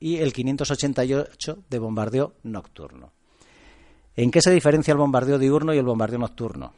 y 0.00 0.16
el 0.16 0.32
588 0.32 1.64
de 1.70 1.78
bombardeo 1.78 2.34
nocturno. 2.42 3.12
¿En 4.16 4.32
qué 4.32 4.42
se 4.42 4.50
diferencia 4.50 4.92
el 4.92 4.98
bombardeo 4.98 5.38
diurno 5.38 5.72
y 5.72 5.78
el 5.78 5.84
bombardeo 5.84 6.18
nocturno? 6.18 6.74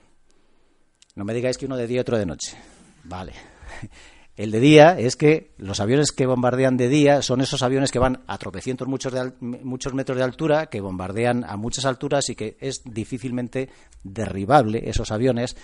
No 1.17 1.25
me 1.25 1.35
digáis 1.35 1.57
que 1.57 1.65
uno 1.65 1.79
de 1.79 1.87
día 1.87 1.97
y 1.97 2.01
otro 2.01 2.19
de 2.19 2.27
noche. 2.27 2.57
Vale. 3.05 3.33
El 4.37 4.53
de 4.53 4.61
día 4.61 4.99
es 4.99 5.17
que 5.17 5.53
los 5.59 5.81
aviones 5.81 6.13
que 6.13 6.25
bombardean 6.25 6.79
de 6.79 6.89
día 6.89 7.21
son 7.21 7.43
esos 7.43 7.63
aviones 7.63 7.91
que 7.91 7.99
van 7.99 8.23
a 8.27 8.39
tropecientos 8.39 8.89
muchos, 8.89 9.13
muchos 9.41 9.93
metros 9.93 10.17
de 10.17 10.25
altura, 10.25 10.67
que 10.67 10.81
bombardean 10.81 11.45
a 11.45 11.59
muchas 11.59 11.85
alturas 11.85 12.31
y 12.31 12.37
que 12.37 12.57
es 12.59 12.81
difícilmente 12.85 13.69
derribable 14.03 14.89
esos 14.89 15.11
aviones. 15.11 15.57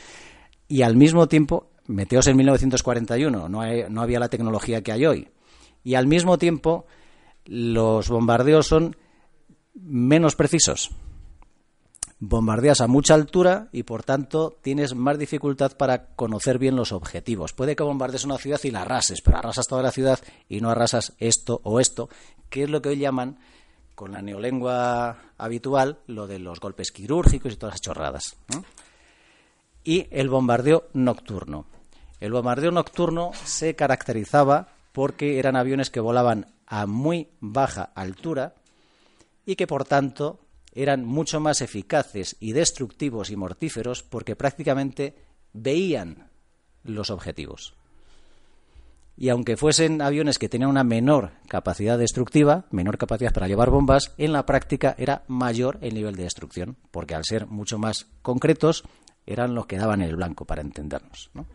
Y 0.69 0.83
al 0.83 0.95
mismo 0.95 1.27
tiempo 1.27 1.71
meteos 1.89 2.27
en 2.27 2.37
1941, 2.37 3.49
no, 3.49 3.89
no 3.89 4.03
había 4.03 4.21
la 4.21 4.29
tecnología 4.29 4.83
que 4.83 4.93
hay 4.93 5.07
hoy. 5.07 5.29
Y 5.85 5.95
al 5.95 6.07
mismo 6.07 6.39
tiempo, 6.39 6.87
los 7.45 8.09
bombardeos 8.09 8.67
son 8.67 8.97
menos 9.75 10.37
precisos. 10.37 10.91
Bombardeas 12.19 12.81
a 12.81 12.87
mucha 12.87 13.15
altura 13.15 13.69
y 13.73 13.83
por 13.83 14.03
tanto 14.03 14.57
tienes 14.63 14.95
más 14.95 15.19
dificultad 15.19 15.77
para 15.77 16.07
conocer 16.17 16.59
bien 16.59 16.75
los 16.75 16.93
objetivos. 16.93 17.53
Puede 17.53 17.77
que 17.77 17.83
bombardees 17.83 18.25
una 18.25 18.39
ciudad 18.39 18.61
y 18.65 18.71
la 18.71 18.83
arrases, 18.83 19.21
pero 19.21 19.37
arrasas 19.37 19.67
toda 19.67 19.83
la 19.83 19.93
ciudad 19.93 20.19
y 20.49 20.61
no 20.61 20.71
arrasas 20.71 21.13
esto 21.19 21.61
o 21.63 21.79
esto, 21.79 22.09
que 22.49 22.63
es 22.63 22.71
lo 22.71 22.81
que 22.81 22.89
hoy 22.89 22.99
llaman, 22.99 23.39
con 23.95 24.13
la 24.13 24.23
neolengua 24.23 25.19
habitual, 25.39 25.99
lo 26.07 26.27
de 26.27 26.39
los 26.39 26.59
golpes 26.59 26.91
quirúrgicos 26.91 27.53
y 27.53 27.57
todas 27.57 27.75
las 27.75 27.81
chorradas. 27.81 28.37
Y 29.85 30.07
el 30.11 30.29
bombardeo 30.29 30.89
nocturno. 30.95 31.67
El 32.21 32.33
bombardeo 32.33 32.71
nocturno 32.71 33.33
se 33.45 33.75
caracterizaba 33.75 34.69
porque 34.93 35.39
eran 35.39 35.57
aviones 35.57 35.91
que 35.91 36.01
volaban 36.01 36.47
a 36.67 36.87
muy 36.87 37.29
baja 37.41 37.93
altura 37.95 38.55
y 39.45 39.57
que 39.57 39.67
por 39.67 39.85
tanto 39.85 40.41
eran 40.73 41.05
mucho 41.05 41.41
más 41.41 41.61
eficaces 41.61 42.37
y 42.41 42.53
destructivos 42.53 43.31
y 43.31 43.37
mortíferos 43.37 44.03
porque 44.03 44.37
prácticamente 44.37 45.15
veían 45.53 46.29
los 46.85 47.11
objetivos. 47.11 47.75
Y 49.19 49.31
aunque 49.31 49.57
fuesen 49.57 50.03
aviones 50.03 50.39
que 50.39 50.51
tenían 50.51 50.69
una 50.69 50.85
menor 50.85 51.31
capacidad 51.49 51.99
destructiva, 51.99 52.67
menor 52.71 52.99
capacidad 52.99 53.33
para 53.33 53.49
llevar 53.49 53.71
bombas, 53.71 54.13
en 54.19 54.33
la 54.35 54.45
práctica 54.45 54.95
era 54.99 55.23
mayor 55.27 55.79
el 55.81 55.95
nivel 55.95 56.17
de 56.17 56.25
destrucción, 56.25 56.77
porque 56.91 57.15
al 57.15 57.25
ser 57.25 57.47
mucho 57.47 57.79
más 57.79 58.07
concretos 58.21 58.85
eran 59.25 59.55
los 59.55 59.67
que 59.67 59.79
daban 59.79 60.03
el 60.03 60.17
blanco 60.17 60.45
para 60.45 60.61
entendernos. 60.61 61.31
¿no? 61.33 61.47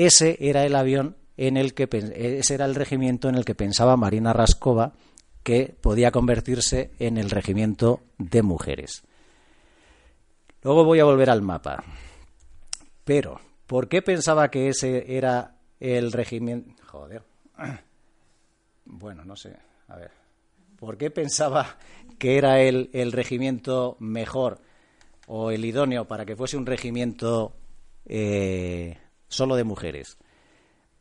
Ese 0.00 0.38
era 0.40 0.64
el 0.64 0.76
avión 0.76 1.14
en 1.36 1.58
el 1.58 1.74
que 1.74 1.86
ese 1.92 2.54
era 2.54 2.64
el 2.64 2.74
regimiento 2.74 3.28
en 3.28 3.34
el 3.34 3.44
que 3.44 3.54
pensaba 3.54 3.98
Marina 3.98 4.32
Raskova 4.32 4.94
que 5.42 5.76
podía 5.78 6.10
convertirse 6.10 6.92
en 6.98 7.18
el 7.18 7.28
regimiento 7.28 8.00
de 8.16 8.40
mujeres. 8.40 9.02
Luego 10.62 10.84
voy 10.84 11.00
a 11.00 11.04
volver 11.04 11.28
al 11.28 11.42
mapa. 11.42 11.84
Pero, 13.04 13.42
¿por 13.66 13.90
qué 13.90 14.00
pensaba 14.00 14.50
que 14.50 14.68
ese 14.68 15.18
era 15.18 15.56
el 15.78 16.12
regimiento? 16.12 16.82
Joder. 16.86 17.22
Bueno, 18.86 19.22
no 19.26 19.36
sé. 19.36 19.54
A 19.88 19.96
ver. 19.96 20.12
¿Por 20.78 20.96
qué 20.96 21.10
pensaba 21.10 21.76
que 22.18 22.38
era 22.38 22.62
el, 22.62 22.88
el 22.94 23.12
regimiento 23.12 23.98
mejor 24.00 24.62
o 25.26 25.50
el 25.50 25.62
idóneo 25.62 26.06
para 26.06 26.24
que 26.24 26.36
fuese 26.36 26.56
un 26.56 26.64
regimiento 26.64 27.54
eh, 28.06 28.96
solo 29.30 29.56
de 29.56 29.64
mujeres. 29.64 30.18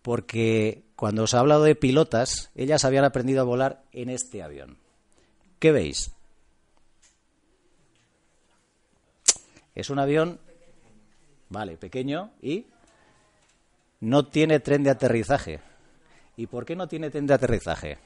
Porque 0.02 0.84
cuando 0.96 1.24
os 1.24 1.34
ha 1.34 1.40
hablado 1.40 1.64
de 1.64 1.76
pilotas, 1.76 2.52
ellas 2.56 2.86
habían 2.86 3.04
aprendido 3.04 3.42
a 3.42 3.46
volar 3.46 3.84
en 3.92 4.10
este 4.10 4.42
avión. 4.42 4.78
¿Qué 5.60 5.74
veis? 5.74 6.12
Es 9.76 9.90
un 9.90 10.00
avión, 10.00 10.40
vale, 11.50 11.78
pequeño 11.78 12.32
y 12.42 12.68
no 14.00 14.28
tiene 14.28 14.60
tren 14.60 14.84
de 14.84 14.92
aterrizaje. 14.92 15.60
¿Y 16.38 16.48
por 16.48 16.66
qué 16.66 16.76
no 16.76 16.88
tiene 16.88 17.10
tren 17.10 17.28
de 17.28 17.34
aterrizaje? 17.34 17.98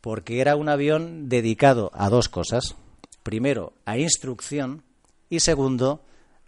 Porque 0.00 0.40
era 0.40 0.54
un 0.56 0.68
avión 0.68 1.28
dedicado 1.28 1.90
a 1.94 2.08
dos 2.08 2.28
cosas. 2.28 2.76
Primero, 3.22 3.72
a 3.84 3.98
instrucción 3.98 4.84
y 5.28 5.40
segundo, 5.40 6.02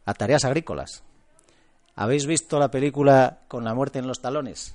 a 0.05 0.15
tareas 0.15 0.45
agrícolas. 0.45 1.03
¿Habéis 1.95 2.27
visto 2.27 2.59
la 2.59 2.71
película 2.71 3.41
Con 3.49 3.65
la 3.65 3.75
muerte 3.75 3.99
en 3.99 4.07
los 4.07 4.21
talones? 4.21 4.75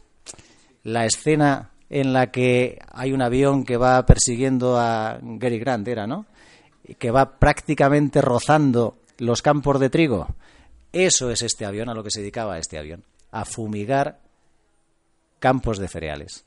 La 0.83 1.05
escena 1.05 1.71
en 1.89 2.13
la 2.13 2.31
que 2.31 2.79
hay 2.91 3.13
un 3.13 3.21
avión 3.21 3.63
que 3.63 3.77
va 3.77 4.05
persiguiendo 4.05 4.77
a 4.77 5.19
Gary 5.21 5.59
Grant, 5.59 5.87
era, 5.87 6.05
¿no? 6.05 6.25
Y 6.83 6.95
que 6.95 7.11
va 7.11 7.39
prácticamente 7.39 8.21
rozando 8.21 8.97
los 9.17 9.41
campos 9.41 9.79
de 9.79 9.89
trigo. 9.89 10.27
Eso 10.91 11.31
es 11.31 11.41
este 11.41 11.65
avión, 11.65 11.89
a 11.89 11.93
lo 11.93 12.03
que 12.03 12.11
se 12.11 12.21
dedicaba 12.21 12.57
este 12.57 12.77
avión. 12.77 13.03
a 13.31 13.43
fumigar 13.45 14.19
campos 15.39 15.77
de 15.77 15.87
cereales. 15.87 16.45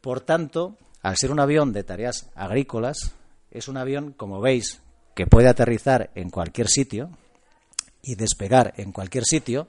Por 0.00 0.20
tanto, 0.20 0.76
al 1.02 1.16
ser 1.16 1.32
un 1.32 1.40
avión 1.40 1.72
de 1.72 1.82
tareas 1.82 2.30
agrícolas, 2.34 3.14
es 3.50 3.68
un 3.68 3.76
avión, 3.76 4.12
como 4.12 4.40
veis, 4.40 4.80
que 5.14 5.26
puede 5.26 5.48
aterrizar 5.48 6.10
en 6.14 6.30
cualquier 6.30 6.68
sitio 6.68 7.10
y 8.02 8.14
despegar 8.14 8.74
en 8.76 8.92
cualquier 8.92 9.24
sitio, 9.24 9.68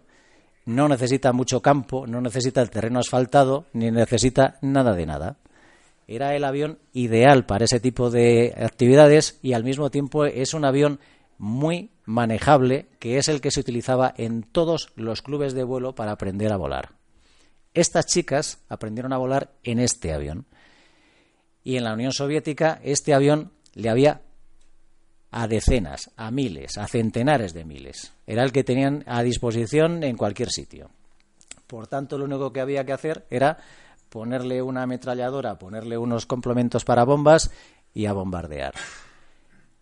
no 0.66 0.88
necesita 0.88 1.34
mucho 1.34 1.62
campo, 1.62 2.06
no 2.06 2.22
necesita 2.22 2.62
el 2.62 2.70
terreno 2.70 3.00
asfaltado, 3.00 3.66
ni 3.74 3.90
necesita 3.92 4.58
nada 4.62 4.94
de 4.94 5.06
nada. 5.06 5.38
Era 6.08 6.36
el 6.36 6.44
avión 6.44 6.80
ideal 6.94 7.46
para 7.46 7.66
ese 7.66 7.80
tipo 7.80 8.10
de 8.10 8.54
actividades 8.58 9.40
y 9.42 9.54
al 9.54 9.64
mismo 9.64 9.90
tiempo 9.90 10.26
es 10.26 10.54
un 10.54 10.66
avión 10.66 11.00
muy 11.38 11.92
manejable 12.06 12.88
que 13.00 13.18
es 13.18 13.30
el 13.30 13.42
que 13.42 13.52
se 13.52 13.62
utilizaba 13.62 14.14
en 14.18 14.44
todos 14.44 14.92
los 14.96 15.22
clubes 15.22 15.54
de 15.54 15.64
vuelo 15.64 15.96
para 15.96 16.12
aprender 16.12 16.52
a 16.52 16.58
volar. 16.58 16.94
Estas 17.74 18.08
chicas 18.08 18.60
aprendieron 18.68 19.14
a 19.14 19.18
volar 19.18 19.54
en 19.64 19.80
este 19.80 20.12
avión. 20.12 20.46
Y 21.64 21.78
en 21.78 21.84
la 21.84 21.94
Unión 21.94 22.12
Soviética 22.12 22.80
este 22.84 23.14
avión 23.14 23.52
le 23.74 23.90
había 23.90 24.22
a 25.32 25.48
decenas, 25.48 26.12
a 26.16 26.32
miles, 26.32 26.78
a 26.78 26.88
centenares 26.88 27.54
de 27.54 27.66
miles. 27.66 28.14
Era 28.26 28.44
el 28.44 28.52
que 28.52 28.64
tenían 28.64 29.04
a 29.08 29.22
disposición 29.24 30.04
en 30.04 30.18
cualquier 30.18 30.50
sitio. 30.50 30.90
Por 31.68 31.88
tanto, 31.88 32.18
lo 32.18 32.26
único 32.26 32.52
que 32.52 32.62
había 32.62 32.84
que 32.86 32.94
hacer 32.94 33.26
era 33.30 33.58
ponerle 34.10 34.62
una 34.62 34.84
ametralladora, 34.84 35.60
ponerle 35.60 35.98
unos 35.98 36.26
complementos 36.26 36.84
para 36.84 37.06
bombas 37.06 37.52
y 37.94 38.08
a 38.08 38.14
bombardear. 38.14 38.74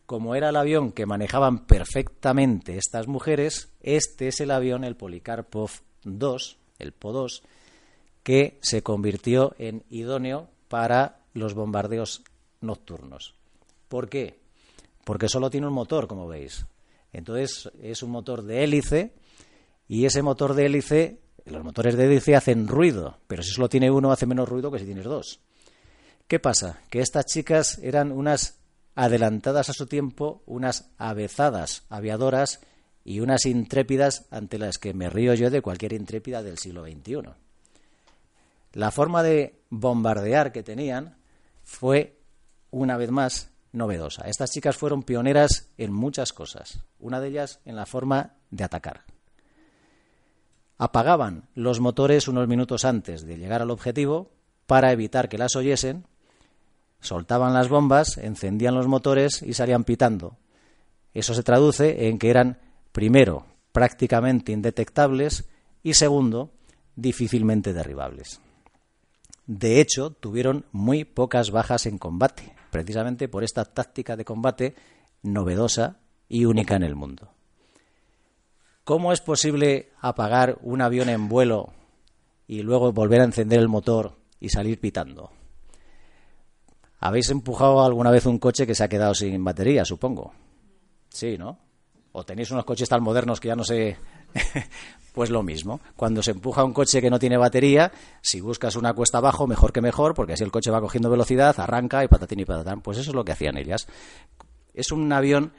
Como 0.06 0.36
era 0.36 0.50
el 0.50 0.56
avión 0.56 0.92
que 0.92 1.06
manejaban 1.06 1.66
perfectamente 1.66 2.77
estas 2.77 3.08
mujeres, 3.08 3.70
este 3.82 4.30
es 4.30 4.39
el 4.39 4.51
avión, 4.51 4.84
el 4.84 4.96
Polikarpov 4.96 5.70
2, 6.04 6.58
el 6.80 6.92
Po-2, 6.94 7.42
que 8.24 8.58
se 8.62 8.84
convirtió 8.84 9.54
en 9.58 9.84
idóneo 9.89 10.50
para 10.68 11.20
los 11.34 11.54
bombardeos 11.54 12.24
nocturnos. 12.62 13.36
¿Por 13.88 14.10
qué? 14.10 14.47
Porque 15.07 15.29
solo 15.29 15.49
tiene 15.49 15.67
un 15.67 15.73
motor, 15.73 16.05
como 16.05 16.27
veis. 16.27 16.65
Entonces 17.13 17.71
es 17.81 18.03
un 18.03 18.11
motor 18.11 18.43
de 18.43 18.65
hélice 18.65 19.13
y 19.87 20.03
ese 20.03 20.21
motor 20.21 20.53
de 20.53 20.65
hélice, 20.65 21.21
los 21.45 21.63
motores 21.63 21.95
de 21.95 22.07
hélice 22.07 22.35
hacen 22.35 22.67
ruido, 22.67 23.17
pero 23.25 23.41
si 23.41 23.51
solo 23.51 23.69
tiene 23.69 23.89
uno 23.89 24.11
hace 24.11 24.25
menos 24.25 24.49
ruido 24.49 24.69
que 24.69 24.79
si 24.79 24.85
tienes 24.85 25.05
dos. 25.05 25.39
¿Qué 26.27 26.41
pasa? 26.41 26.81
Que 26.89 26.99
estas 26.99 27.25
chicas 27.25 27.79
eran 27.81 28.11
unas 28.11 28.59
adelantadas 28.95 29.69
a 29.69 29.73
su 29.73 29.85
tiempo, 29.85 30.43
unas 30.45 30.89
avezadas 30.97 31.85
aviadoras 31.87 32.59
y 33.05 33.21
unas 33.21 33.45
intrépidas 33.45 34.25
ante 34.29 34.57
las 34.57 34.77
que 34.77 34.93
me 34.93 35.09
río 35.09 35.33
yo 35.35 35.49
de 35.49 35.61
cualquier 35.61 35.93
intrépida 35.93 36.43
del 36.43 36.57
siglo 36.57 36.83
XXI. 36.83 37.29
La 38.73 38.91
forma 38.91 39.23
de 39.23 39.61
bombardear 39.69 40.51
que 40.51 40.63
tenían 40.63 41.15
fue, 41.63 42.19
una 42.71 42.97
vez 42.97 43.09
más, 43.09 43.51
novedosa. 43.77 44.27
Estas 44.27 44.51
chicas 44.51 44.75
fueron 44.75 45.03
pioneras 45.03 45.69
en 45.77 45.93
muchas 45.93 46.34
cosas, 46.34 46.79
una 47.00 47.19
de 47.19 47.29
ellas 47.29 47.60
en 47.65 47.75
la 47.75 47.86
forma 47.86 48.34
de 48.51 48.63
atacar. 48.63 49.05
Apagaban 50.77 51.50
los 51.55 51.79
motores 51.79 52.27
unos 52.27 52.48
minutos 52.48 52.86
antes 52.86 53.25
de 53.25 53.38
llegar 53.38 53.62
al 53.62 53.72
objetivo 53.72 54.31
para 54.65 54.91
evitar 54.91 55.29
que 55.29 55.38
las 55.38 55.55
oyesen, 55.55 56.05
soltaban 57.00 57.53
las 57.53 57.69
bombas, 57.69 58.17
encendían 58.17 58.75
los 58.75 58.88
motores 58.88 59.41
y 59.41 59.53
salían 59.53 59.86
pitando. 59.86 60.38
Eso 61.13 61.34
se 61.34 61.43
traduce 61.43 62.07
en 62.07 62.19
que 62.19 62.29
eran, 62.29 62.60
primero, 62.91 63.46
prácticamente 63.72 64.51
indetectables 64.51 65.46
y, 65.84 65.93
segundo, 65.93 66.51
difícilmente 66.96 67.74
derribables. 67.74 68.41
De 69.46 69.79
hecho, 69.79 70.12
tuvieron 70.12 70.65
muy 70.74 71.05
pocas 71.05 71.51
bajas 71.51 71.86
en 71.86 71.98
combate, 71.98 72.56
precisamente 72.69 73.27
por 73.27 73.43
esta 73.43 73.65
táctica 73.65 74.15
de 74.15 74.25
combate 74.25 74.75
novedosa 75.24 75.97
y 76.29 76.45
única 76.45 76.75
en 76.75 76.83
el 76.83 76.95
mundo. 76.95 77.31
¿Cómo 78.83 79.11
es 79.11 79.22
posible 79.22 79.92
apagar 80.00 80.59
un 80.61 80.81
avión 80.81 81.09
en 81.09 81.27
vuelo 81.27 81.74
y 82.48 82.61
luego 82.61 82.94
volver 82.94 83.22
a 83.22 83.25
encender 83.25 83.59
el 83.59 83.68
motor 83.68 84.15
y 84.39 84.50
salir 84.50 84.79
pitando? 84.79 85.31
¿Habéis 87.00 87.29
empujado 87.29 87.83
alguna 87.83 88.11
vez 88.11 88.25
un 88.25 88.39
coche 88.39 88.65
que 88.65 88.75
se 88.75 88.83
ha 88.83 88.89
quedado 88.89 89.13
sin 89.13 89.44
batería, 89.44 89.85
supongo? 89.85 90.33
Sí, 91.09 91.37
¿no? 91.37 91.59
O 92.13 92.24
tenéis 92.24 92.50
unos 92.51 92.65
coches 92.65 92.89
tan 92.89 93.03
modernos 93.03 93.39
que 93.39 93.50
ya 93.50 93.55
no 93.55 93.63
sé 93.63 93.98
Pues 95.18 95.31
lo 95.31 95.42
mismo. 95.42 95.81
Cuando 95.96 96.22
se 96.22 96.29
empuja 96.29 96.63
un 96.63 96.74
coche 96.74 97.01
que 97.01 97.09
no 97.09 97.18
tiene 97.18 97.37
batería, 97.37 97.92
si 98.22 98.40
buscas 98.40 98.75
una 98.75 98.94
cuesta 98.94 99.18
abajo, 99.18 99.48
mejor 99.48 99.74
que 99.74 99.81
mejor, 99.81 100.13
porque 100.13 100.33
así 100.33 100.44
el 100.44 100.51
coche 100.51 100.70
va 100.70 100.79
cogiendo 100.79 101.09
velocidad, 101.09 101.59
arranca 101.59 102.03
y 102.03 102.07
patatín 102.07 102.42
y 102.42 102.46
patatán. 102.46 102.81
Pues 102.81 103.00
eso 103.00 103.09
es 103.09 103.16
lo 103.16 103.25
que 103.25 103.31
hacían 103.31 103.57
ellas. 103.57 103.87
Es 104.75 104.92
un 104.92 105.11
avión 105.11 105.53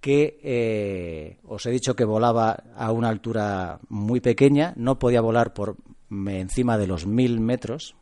que 0.00 0.38
eh, 0.44 1.40
os 1.48 1.66
he 1.66 1.72
dicho 1.72 1.96
que 1.96 2.04
volaba 2.04 2.62
a 2.76 2.92
una 2.92 3.08
altura 3.08 3.80
muy 3.88 4.20
pequeña, 4.20 4.72
no 4.76 5.00
podía 5.00 5.20
volar 5.20 5.52
por 5.52 5.74
encima 6.08 6.78
de 6.78 6.86
los 6.86 7.06
mil 7.06 7.40
metros. 7.40 7.96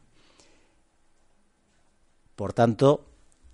Por 2.37 2.53
tanto, 2.53 3.07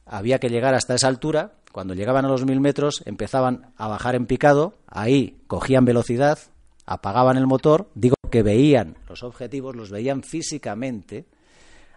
había 0.04 0.40
que 0.40 0.48
llegar 0.48 0.74
hasta 0.74 0.96
esa 0.96 1.06
altura. 1.06 1.57
Cuando 1.72 1.94
llegaban 1.94 2.24
a 2.24 2.28
los 2.28 2.44
mil 2.44 2.60
metros, 2.60 3.02
empezaban 3.04 3.72
a 3.76 3.88
bajar 3.88 4.14
en 4.14 4.26
picado, 4.26 4.74
ahí 4.86 5.42
cogían 5.46 5.84
velocidad, 5.84 6.38
apagaban 6.86 7.36
el 7.36 7.46
motor, 7.46 7.90
digo 7.94 8.16
que 8.30 8.42
veían 8.42 8.96
los 9.08 9.22
objetivos, 9.22 9.76
los 9.76 9.90
veían 9.90 10.22
físicamente, 10.22 11.26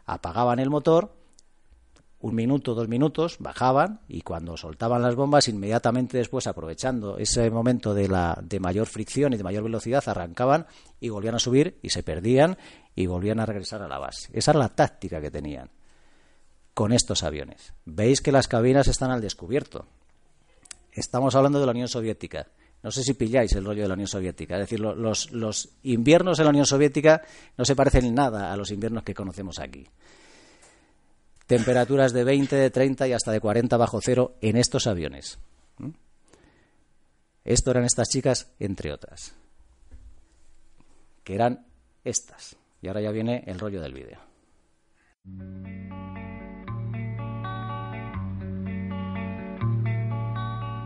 apagaban 0.05 0.59
el 0.59 0.69
motor, 0.69 1.13
un 2.19 2.35
minuto, 2.35 2.75
dos 2.75 2.87
minutos, 2.87 3.37
bajaban 3.39 4.01
y 4.07 4.21
cuando 4.21 4.55
soltaban 4.57 5.01
las 5.01 5.15
bombas, 5.15 5.47
inmediatamente 5.47 6.17
después, 6.17 6.45
aprovechando 6.45 7.17
ese 7.17 7.49
momento 7.49 7.93
de, 7.93 8.07
la, 8.07 8.37
de 8.43 8.59
mayor 8.59 8.85
fricción 8.87 9.33
y 9.33 9.37
de 9.37 9.43
mayor 9.43 9.63
velocidad, 9.63 10.03
arrancaban 10.05 10.67
y 10.99 11.09
volvían 11.09 11.35
a 11.35 11.39
subir 11.39 11.79
y 11.81 11.89
se 11.89 12.03
perdían 12.03 12.57
y 12.93 13.07
volvían 13.07 13.39
a 13.39 13.45
regresar 13.45 13.81
a 13.81 13.87
la 13.87 13.97
base. 13.97 14.29
Esa 14.33 14.51
era 14.51 14.59
la 14.59 14.69
táctica 14.69 15.19
que 15.19 15.31
tenían 15.31 15.69
con 16.81 16.93
estos 16.93 17.21
aviones. 17.21 17.73
Veis 17.85 18.21
que 18.21 18.31
las 18.31 18.47
cabinas 18.47 18.87
están 18.87 19.11
al 19.11 19.21
descubierto. 19.21 19.85
Estamos 20.91 21.35
hablando 21.35 21.59
de 21.59 21.67
la 21.67 21.73
Unión 21.73 21.87
Soviética. 21.87 22.47
No 22.81 22.89
sé 22.89 23.03
si 23.03 23.13
pilláis 23.13 23.53
el 23.53 23.65
rollo 23.65 23.83
de 23.83 23.87
la 23.87 23.93
Unión 23.93 24.07
Soviética. 24.07 24.55
Es 24.55 24.61
decir, 24.61 24.79
los, 24.79 25.69
inviernos 25.83 26.39
en 26.39 26.45
la 26.45 26.49
Unión 26.49 26.65
Soviética 26.65 27.21
no 27.55 27.65
se 27.65 27.75
parecen 27.75 28.11
nada 28.15 28.51
a 28.51 28.57
los 28.57 28.71
inviernos 28.71 29.03
que 29.03 29.13
conocemos 29.13 29.59
aquí. 29.59 29.85
Temperaturas 31.45 32.13
de 32.13 32.23
20, 32.23 32.55
de 32.55 32.71
30 32.71 33.09
y 33.09 33.13
hasta 33.13 33.31
de 33.31 33.39
40 33.39 33.77
bajo 33.77 33.99
cero 34.01 34.33
en 34.41 34.57
estos 34.57 34.87
aviones. 34.87 35.37
¿Mm? 35.77 35.91
Esto 37.45 37.69
eran 37.69 37.83
estas 37.83 38.09
chicas, 38.09 38.47
entre 38.57 38.91
otras. 38.91 39.35
Que 41.23 41.35
eran 41.35 41.63
estas. 42.03 42.55
Y 42.81 42.87
ahora 42.87 43.01
ya 43.01 43.11
viene 43.11 43.43
el 43.45 43.59
rollo 43.59 43.83
del 43.83 43.93
vídeo. 43.93 44.17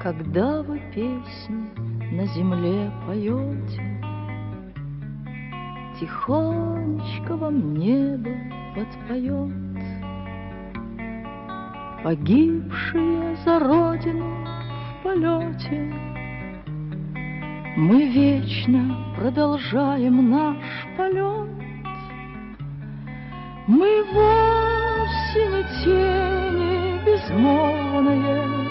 Когда 0.06 0.62
вы 0.62 0.80
песни 0.94 1.68
на 2.12 2.28
земле 2.28 2.92
поете, 3.08 3.82
Тихонечко 6.00 7.36
вам 7.36 7.74
небо 7.74 8.30
подпоет. 8.76 9.52
Погибшие 12.04 13.36
за 13.44 13.58
родину 13.58 14.46
в 14.46 15.04
полете, 15.04 15.92
Мы 17.76 18.08
вечно 18.08 19.16
продолжаем 19.18 20.30
наш 20.30 20.58
полет. 20.98 21.50
Мы 23.66 24.04
вовсе 24.14 25.48
не 25.48 25.64
тени 25.84 27.04
безмолвные, 27.04 28.65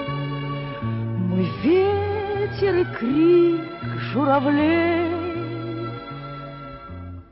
Мы 1.34 1.48
ветер 1.64 2.76
и 2.76 2.84
крик 2.96 4.00
журавлей, 4.12 5.10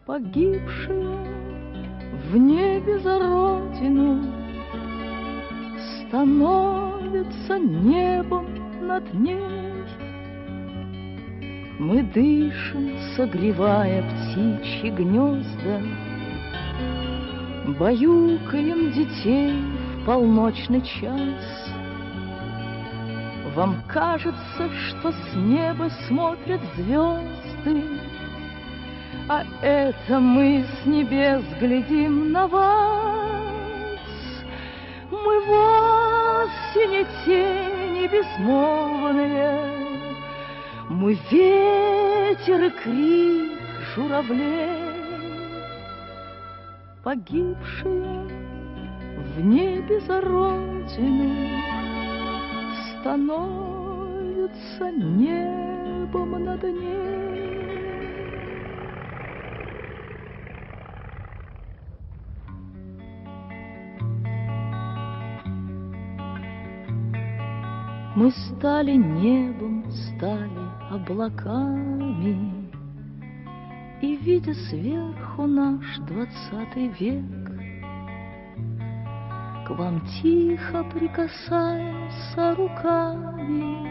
Погибшие 0.04 1.18
в 2.24 2.36
небе 2.36 2.98
за 2.98 3.20
родину, 3.20 4.24
Становятся 6.08 7.60
небом 7.60 8.46
над 8.88 9.14
ней. 9.14 9.84
Мы 11.78 12.02
дышим, 12.02 12.98
согревая 13.14 14.02
птичьи 14.02 14.90
гнезда, 14.90 15.80
Баюкаем 17.78 18.90
детей 18.90 19.54
в 19.94 20.06
полночный 20.06 20.82
час— 20.82 21.70
вам 23.54 23.82
кажется, 23.86 24.70
что 24.88 25.12
с 25.12 25.34
неба 25.34 25.90
смотрят 26.06 26.60
звезды, 26.76 27.84
А 29.28 29.44
это 29.62 30.18
мы 30.18 30.64
с 30.64 30.86
небес 30.86 31.42
глядим 31.60 32.32
на 32.32 32.46
вас. 32.46 34.00
Мы 35.10 35.40
вовсе 35.46 36.86
не 36.88 37.04
тени 37.24 38.08
безмолвные, 38.08 39.60
Мы 40.88 41.18
ветер 41.30 42.64
и 42.64 42.70
крик 42.70 43.60
журавлей, 43.94 44.70
Погибшие 47.04 48.28
в 49.34 49.40
небе 49.40 50.00
за 50.00 50.20
родину 50.20 51.71
Становятся 53.02 54.92
небом 54.92 56.30
над 56.44 56.62
ней. 56.62 57.02
Мы 68.14 68.30
стали 68.30 68.92
небом, 68.92 69.84
стали 69.90 70.48
облаками, 70.92 72.70
И, 74.00 74.16
видя 74.16 74.54
сверху 74.54 75.48
наш 75.48 75.98
двадцатый 76.06 76.86
век, 77.00 77.41
К 79.66 79.70
вам 79.70 80.00
тихо 80.20 80.84
прикасаемся 80.92 82.54
руками, 82.56 83.88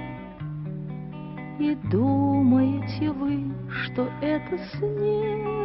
И 1.59 1.75
думаете 1.89 3.11
вы, 3.11 3.53
что 3.69 4.09
это 4.21 4.57
снег. 4.73 5.61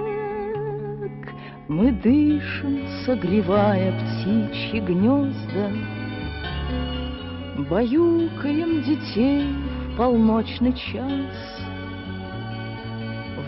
Мы 1.66 1.90
дышим, 1.90 2.87
согревая 3.05 3.92
птичьи 3.99 4.79
гнезда, 4.79 5.73
Баюкаем 7.69 8.83
детей 8.83 9.53
в 9.88 9.97
полночный 9.97 10.73
час. 10.75 11.57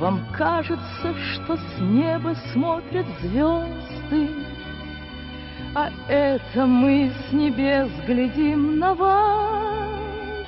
Вам 0.00 0.20
кажется, 0.32 1.14
что 1.14 1.56
с 1.56 1.80
неба 1.80 2.34
смотрят 2.52 3.06
звезды, 3.20 4.28
А 5.74 5.90
это 6.08 6.66
мы 6.66 7.10
с 7.28 7.32
небес 7.32 7.90
глядим 8.06 8.78
на 8.78 8.94
вас. 8.94 10.46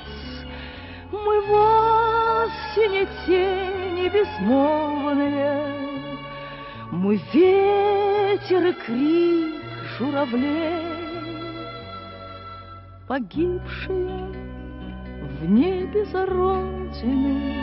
Мы 1.11 1.41
вовсе 1.41 2.87
не 2.89 3.07
тени 3.25 4.09
безмолвные, 4.09 5.75
Мы 6.91 7.19
ветер 7.33 8.67
и 8.67 8.73
крик 8.73 9.61
журавлей 9.97 11.01
погибшие 13.11 14.31
в 15.39 15.49
небе 15.49 16.05
за 16.05 16.25
родину 16.25 17.53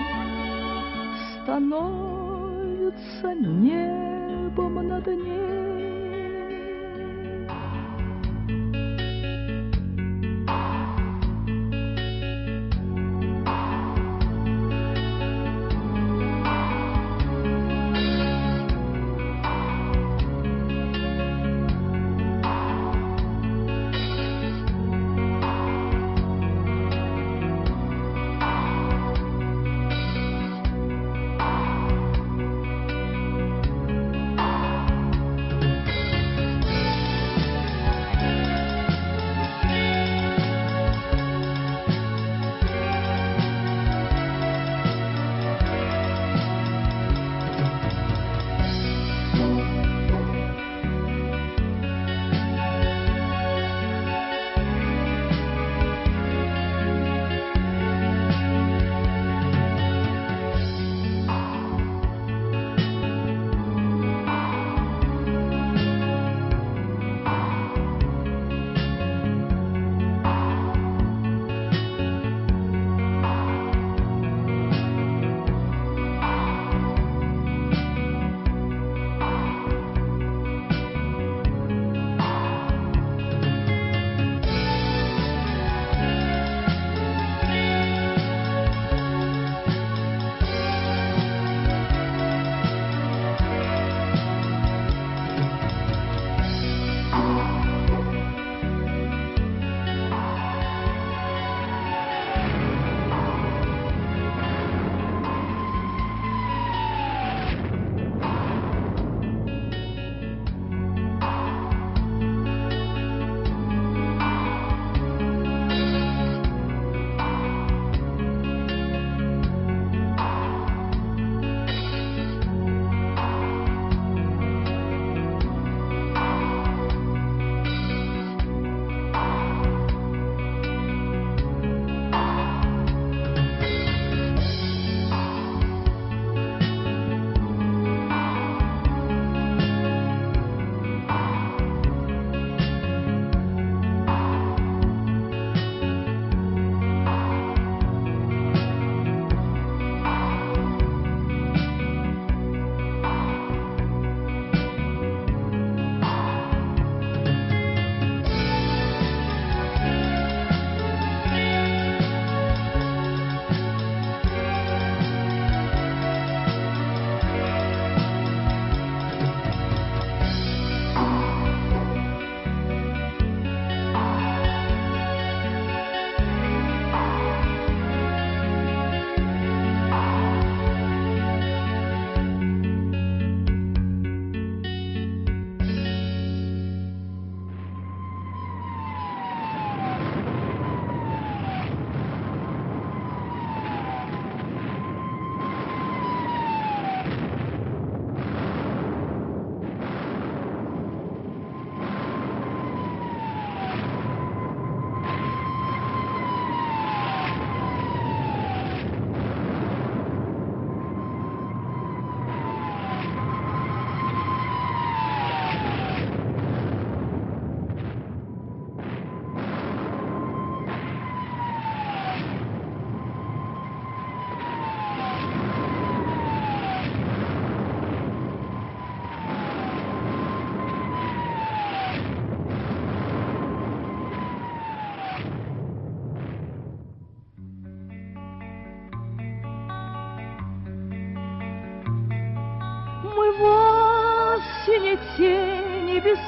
становятся 1.42 3.32
небом 3.32 4.74
над 4.86 5.06
ней. 5.06 5.67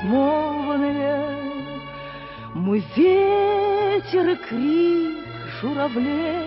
Безмолвные, 0.01 1.81
Мой 2.55 2.85
ветер 2.97 4.29
и 4.29 4.37
крик 4.37 5.25
журавлей, 5.61 6.47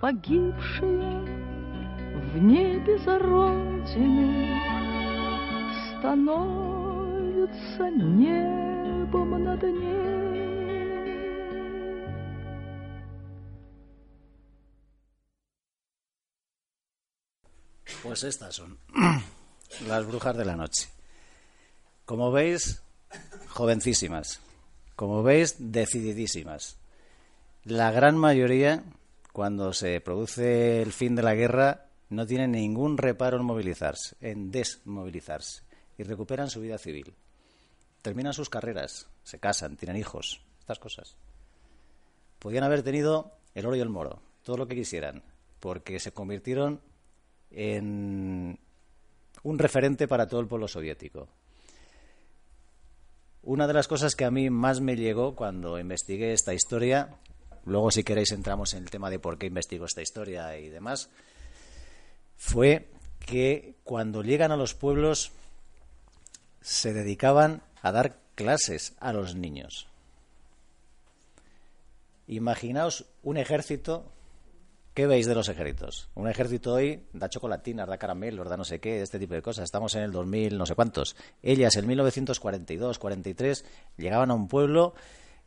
Погибшие 0.00 1.20
в 2.32 2.38
небе 2.42 2.98
за 2.98 3.18
родину 3.18 4.60
Становятся 5.98 7.90
небом 7.90 9.44
над 9.44 9.62
ней. 9.62 10.00
Pues 18.02 18.24
estas 18.24 18.54
son 18.54 18.78
las 19.86 20.06
brujas 20.06 20.34
de 20.34 20.44
la 20.46 20.56
noche. 20.56 20.88
Como 22.10 22.32
veis, 22.32 22.82
jovencísimas. 23.50 24.40
Como 24.96 25.22
veis, 25.22 25.54
decididísimas. 25.60 26.76
La 27.62 27.92
gran 27.92 28.18
mayoría, 28.18 28.82
cuando 29.32 29.72
se 29.72 30.00
produce 30.00 30.82
el 30.82 30.90
fin 30.90 31.14
de 31.14 31.22
la 31.22 31.36
guerra, 31.36 31.86
no 32.08 32.26
tienen 32.26 32.50
ningún 32.50 32.98
reparo 32.98 33.36
en 33.36 33.44
movilizarse, 33.44 34.16
en 34.20 34.50
desmovilizarse, 34.50 35.62
y 35.98 36.02
recuperan 36.02 36.50
su 36.50 36.60
vida 36.60 36.78
civil. 36.78 37.14
Terminan 38.02 38.32
sus 38.32 38.50
carreras, 38.50 39.06
se 39.22 39.38
casan, 39.38 39.76
tienen 39.76 39.96
hijos, 39.96 40.42
estas 40.58 40.80
cosas. 40.80 41.14
Podían 42.40 42.64
haber 42.64 42.82
tenido 42.82 43.30
el 43.54 43.66
oro 43.66 43.76
y 43.76 43.80
el 43.80 43.88
moro, 43.88 44.20
todo 44.42 44.56
lo 44.56 44.66
que 44.66 44.74
quisieran, 44.74 45.22
porque 45.60 46.00
se 46.00 46.10
convirtieron 46.10 46.80
en 47.52 48.58
un 49.44 49.58
referente 49.60 50.08
para 50.08 50.26
todo 50.26 50.40
el 50.40 50.48
pueblo 50.48 50.66
soviético. 50.66 51.28
Una 53.42 53.66
de 53.66 53.72
las 53.72 53.88
cosas 53.88 54.14
que 54.14 54.24
a 54.24 54.30
mí 54.30 54.50
más 54.50 54.80
me 54.80 54.96
llegó 54.96 55.34
cuando 55.34 55.78
investigué 55.78 56.32
esta 56.32 56.52
historia, 56.52 57.16
luego 57.64 57.90
si 57.90 58.04
queréis 58.04 58.32
entramos 58.32 58.74
en 58.74 58.82
el 58.82 58.90
tema 58.90 59.08
de 59.08 59.18
por 59.18 59.38
qué 59.38 59.46
investigo 59.46 59.86
esta 59.86 60.02
historia 60.02 60.58
y 60.58 60.68
demás, 60.68 61.08
fue 62.36 62.88
que 63.18 63.76
cuando 63.82 64.22
llegan 64.22 64.52
a 64.52 64.56
los 64.56 64.74
pueblos 64.74 65.32
se 66.60 66.92
dedicaban 66.92 67.62
a 67.80 67.92
dar 67.92 68.18
clases 68.34 68.94
a 69.00 69.12
los 69.12 69.34
niños. 69.34 69.86
Imaginaos 72.26 73.06
un 73.22 73.38
ejército 73.38 74.04
¿Qué 75.00 75.06
veis 75.06 75.26
de 75.26 75.34
los 75.34 75.48
ejércitos? 75.48 76.10
Un 76.14 76.28
ejército 76.28 76.74
hoy 76.74 77.06
da 77.14 77.30
chocolatinas, 77.30 77.88
da 77.88 77.96
caramelos, 77.96 78.46
da 78.46 78.58
no 78.58 78.64
sé 78.64 78.80
qué, 78.80 79.00
este 79.00 79.18
tipo 79.18 79.32
de 79.32 79.40
cosas. 79.40 79.64
Estamos 79.64 79.94
en 79.94 80.02
el 80.02 80.12
2000, 80.12 80.58
no 80.58 80.66
sé 80.66 80.74
cuántos. 80.74 81.16
Ellas 81.42 81.74
en 81.76 81.86
1942, 81.86 82.98
43, 82.98 83.64
llegaban 83.96 84.30
a 84.30 84.34
un 84.34 84.46
pueblo, 84.46 84.92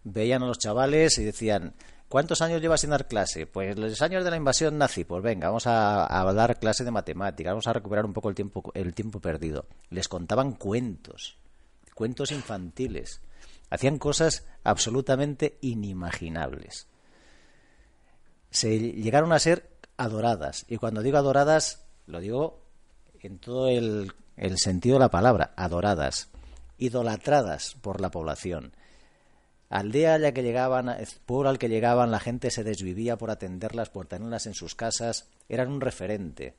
veían 0.03 0.41
a 0.41 0.47
los 0.47 0.57
chavales 0.57 1.19
y 1.19 1.23
decían, 1.23 1.75
¿cuántos 2.09 2.41
años 2.41 2.63
llevas 2.63 2.81
sin 2.81 2.89
dar 2.89 3.07
clase? 3.07 3.45
Pues 3.45 3.77
los 3.77 4.01
años 4.01 4.23
de 4.23 4.31
la 4.31 4.37
invasión 4.37 4.79
nazi. 4.79 5.03
Pues 5.03 5.21
venga, 5.21 5.49
vamos 5.49 5.67
a, 5.67 6.19
a 6.19 6.33
dar 6.33 6.57
clase 6.57 6.83
de 6.83 6.89
matemáticas, 6.89 7.51
vamos 7.51 7.67
a 7.67 7.73
recuperar 7.73 8.05
un 8.05 8.13
poco 8.13 8.29
el 8.29 8.35
tiempo, 8.35 8.71
el 8.73 8.95
tiempo 8.95 9.19
perdido. 9.19 9.67
Les 9.91 10.07
contaban 10.07 10.53
cuentos, 10.53 11.37
cuentos 11.93 12.31
infantiles. 12.31 13.21
Hacían 13.69 13.99
cosas 13.99 14.47
absolutamente 14.63 15.59
inimaginables 15.61 16.87
se 18.53 18.79
llegaron 18.79 19.33
a 19.33 19.39
ser 19.39 19.69
adoradas. 19.97 20.65
Y 20.69 20.77
cuando 20.77 21.01
digo 21.01 21.17
adoradas, 21.17 21.83
lo 22.05 22.19
digo 22.19 22.61
en 23.21 23.39
todo 23.39 23.67
el, 23.67 24.13
sentido 24.57 24.95
de 24.95 24.99
la 24.99 25.09
palabra, 25.09 25.53
adoradas, 25.55 26.29
idolatradas 26.77 27.75
por 27.81 27.99
la 27.99 28.11
población. 28.11 28.73
Aldea 29.69 30.15
a 30.15 30.17
la 30.19 30.33
que 30.33 30.43
llegaban, 30.43 30.95
pueblo 31.25 31.49
al 31.49 31.57
que 31.57 31.67
llegaban, 31.67 32.11
la 32.11 32.19
gente 32.19 32.51
se 32.51 32.63
desvivía 32.63 33.17
por 33.17 33.31
atenderlas, 33.31 33.89
por 33.89 34.05
tenerlas 34.05 34.45
en 34.45 34.53
sus 34.53 34.75
casas, 34.75 35.27
eran 35.49 35.71
un 35.71 35.81
referente, 35.81 36.55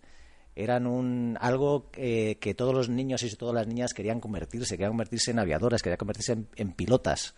eran 0.57 0.89
un 0.89 1.39
algo 1.41 1.91
que 1.93 2.55
todos 2.57 2.75
los 2.75 2.89
niños 2.89 3.23
y 3.23 3.37
todas 3.37 3.55
las 3.55 3.69
niñas 3.69 3.95
querían 3.95 4.19
convertirse, 4.19 4.75
querían 4.75 4.93
convertirse 4.93 5.31
en 5.31 5.39
aviadoras, 5.39 5.81
querían 5.81 5.99
convertirse 5.99 6.33
en, 6.33 6.49
en 6.57 6.73
pilotas. 6.73 7.35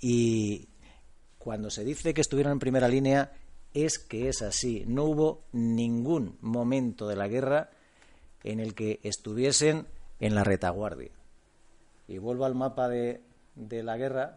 Y, 0.00 0.69
cuando 1.40 1.70
se 1.70 1.84
dice 1.84 2.12
que 2.12 2.20
estuvieron 2.20 2.52
en 2.52 2.58
primera 2.58 2.86
línea, 2.86 3.32
es 3.72 3.98
que 3.98 4.28
es 4.28 4.42
así. 4.42 4.84
No 4.86 5.04
hubo 5.04 5.44
ningún 5.52 6.36
momento 6.42 7.08
de 7.08 7.16
la 7.16 7.28
guerra 7.28 7.70
en 8.44 8.60
el 8.60 8.74
que 8.74 9.00
estuviesen 9.02 9.86
en 10.20 10.34
la 10.34 10.44
retaguardia. 10.44 11.12
Y 12.08 12.18
vuelvo 12.18 12.44
al 12.44 12.54
mapa 12.54 12.90
de, 12.90 13.22
de 13.54 13.82
la 13.82 13.96
guerra. 13.96 14.36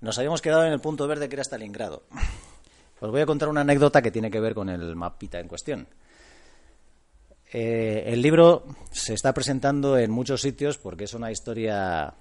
Nos 0.00 0.16
habíamos 0.16 0.40
quedado 0.40 0.64
en 0.64 0.72
el 0.72 0.80
punto 0.80 1.08
verde 1.08 1.28
que 1.28 1.34
era 1.34 1.42
Stalingrado. 1.42 2.04
Os 3.00 3.10
voy 3.10 3.20
a 3.20 3.26
contar 3.26 3.48
una 3.48 3.62
anécdota 3.62 4.00
que 4.00 4.12
tiene 4.12 4.30
que 4.30 4.38
ver 4.38 4.54
con 4.54 4.68
el 4.68 4.94
mapita 4.94 5.40
en 5.40 5.48
cuestión. 5.48 5.88
Eh, 7.52 8.04
el 8.06 8.22
libro 8.22 8.64
se 8.92 9.14
está 9.14 9.34
presentando 9.34 9.98
en 9.98 10.12
muchos 10.12 10.40
sitios 10.40 10.78
porque 10.78 11.04
es 11.04 11.14
una 11.14 11.32
historia 11.32 12.14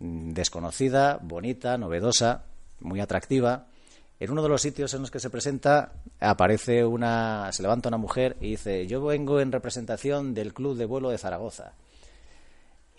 mm, 0.00 0.32
desconocida, 0.32 1.20
bonita, 1.22 1.78
novedosa, 1.78 2.46
muy 2.80 3.00
atractiva. 3.00 3.66
En 4.18 4.30
uno 4.30 4.42
de 4.42 4.48
los 4.48 4.60
sitios 4.60 4.92
en 4.92 5.00
los 5.00 5.10
que 5.10 5.20
se 5.20 5.30
presenta 5.30 5.92
aparece 6.20 6.84
una, 6.84 7.50
se 7.52 7.62
levanta 7.62 7.88
una 7.88 7.96
mujer 7.96 8.36
y 8.40 8.50
dice, 8.50 8.86
yo 8.86 9.02
vengo 9.02 9.40
en 9.40 9.50
representación 9.50 10.34
del 10.34 10.52
Club 10.52 10.76
de 10.76 10.84
Vuelo 10.84 11.10
de 11.10 11.18
Zaragoza. 11.18 11.72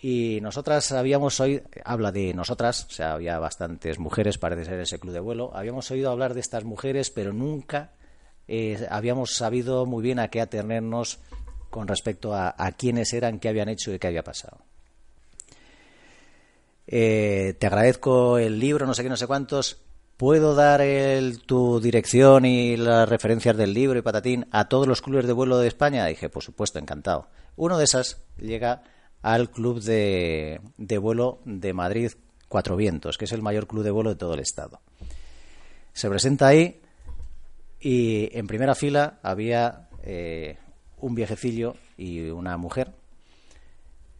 Y 0.00 0.40
nosotras 0.42 0.90
habíamos 0.90 1.38
oído, 1.38 1.62
habla 1.84 2.10
de 2.10 2.34
nosotras, 2.34 2.86
o 2.86 2.90
sea, 2.90 3.12
había 3.12 3.38
bastantes 3.38 4.00
mujeres, 4.00 4.36
parece 4.36 4.64
ser 4.64 4.80
ese 4.80 4.98
club 4.98 5.12
de 5.12 5.20
vuelo, 5.20 5.52
habíamos 5.54 5.88
oído 5.92 6.10
hablar 6.10 6.34
de 6.34 6.40
estas 6.40 6.64
mujeres, 6.64 7.10
pero 7.10 7.32
nunca 7.32 7.92
eh, 8.48 8.84
habíamos 8.90 9.36
sabido 9.36 9.86
muy 9.86 10.02
bien 10.02 10.18
a 10.18 10.26
qué 10.26 10.40
atenernos 10.40 11.20
con 11.70 11.86
respecto 11.86 12.34
a, 12.34 12.52
a 12.58 12.72
quiénes 12.72 13.12
eran, 13.12 13.38
qué 13.38 13.48
habían 13.48 13.68
hecho 13.68 13.94
y 13.94 14.00
qué 14.00 14.08
había 14.08 14.24
pasado. 14.24 14.58
Eh, 16.94 17.54
te 17.58 17.66
agradezco 17.66 18.36
el 18.36 18.60
libro, 18.60 18.86
no 18.86 18.92
sé 18.92 19.02
qué, 19.02 19.08
no 19.08 19.16
sé 19.16 19.26
cuántos. 19.26 19.80
¿Puedo 20.18 20.54
dar 20.54 20.82
el, 20.82 21.40
tu 21.40 21.80
dirección 21.80 22.44
y 22.44 22.76
las 22.76 23.08
referencias 23.08 23.56
del 23.56 23.72
libro 23.72 23.98
y 23.98 24.02
patatín 24.02 24.46
a 24.50 24.68
todos 24.68 24.86
los 24.86 25.00
clubes 25.00 25.26
de 25.26 25.32
vuelo 25.32 25.56
de 25.56 25.68
España? 25.68 26.04
dije, 26.04 26.28
por 26.28 26.42
supuesto, 26.42 26.78
encantado. 26.78 27.28
Uno 27.56 27.78
de 27.78 27.84
esas 27.84 28.22
llega 28.36 28.82
al 29.22 29.50
club 29.50 29.80
de, 29.80 30.60
de 30.76 30.98
vuelo 30.98 31.40
de 31.46 31.72
Madrid 31.72 32.12
Cuatro 32.46 32.76
Vientos, 32.76 33.16
que 33.16 33.24
es 33.24 33.32
el 33.32 33.40
mayor 33.40 33.66
club 33.66 33.84
de 33.84 33.90
vuelo 33.90 34.10
de 34.10 34.16
todo 34.16 34.34
el 34.34 34.40
estado. 34.40 34.82
Se 35.94 36.10
presenta 36.10 36.48
ahí 36.48 36.82
y 37.80 38.28
en 38.36 38.46
primera 38.46 38.74
fila 38.74 39.18
había 39.22 39.88
eh, 40.02 40.58
un 40.98 41.14
viejecillo 41.14 41.74
y 41.96 42.28
una 42.28 42.58
mujer 42.58 42.92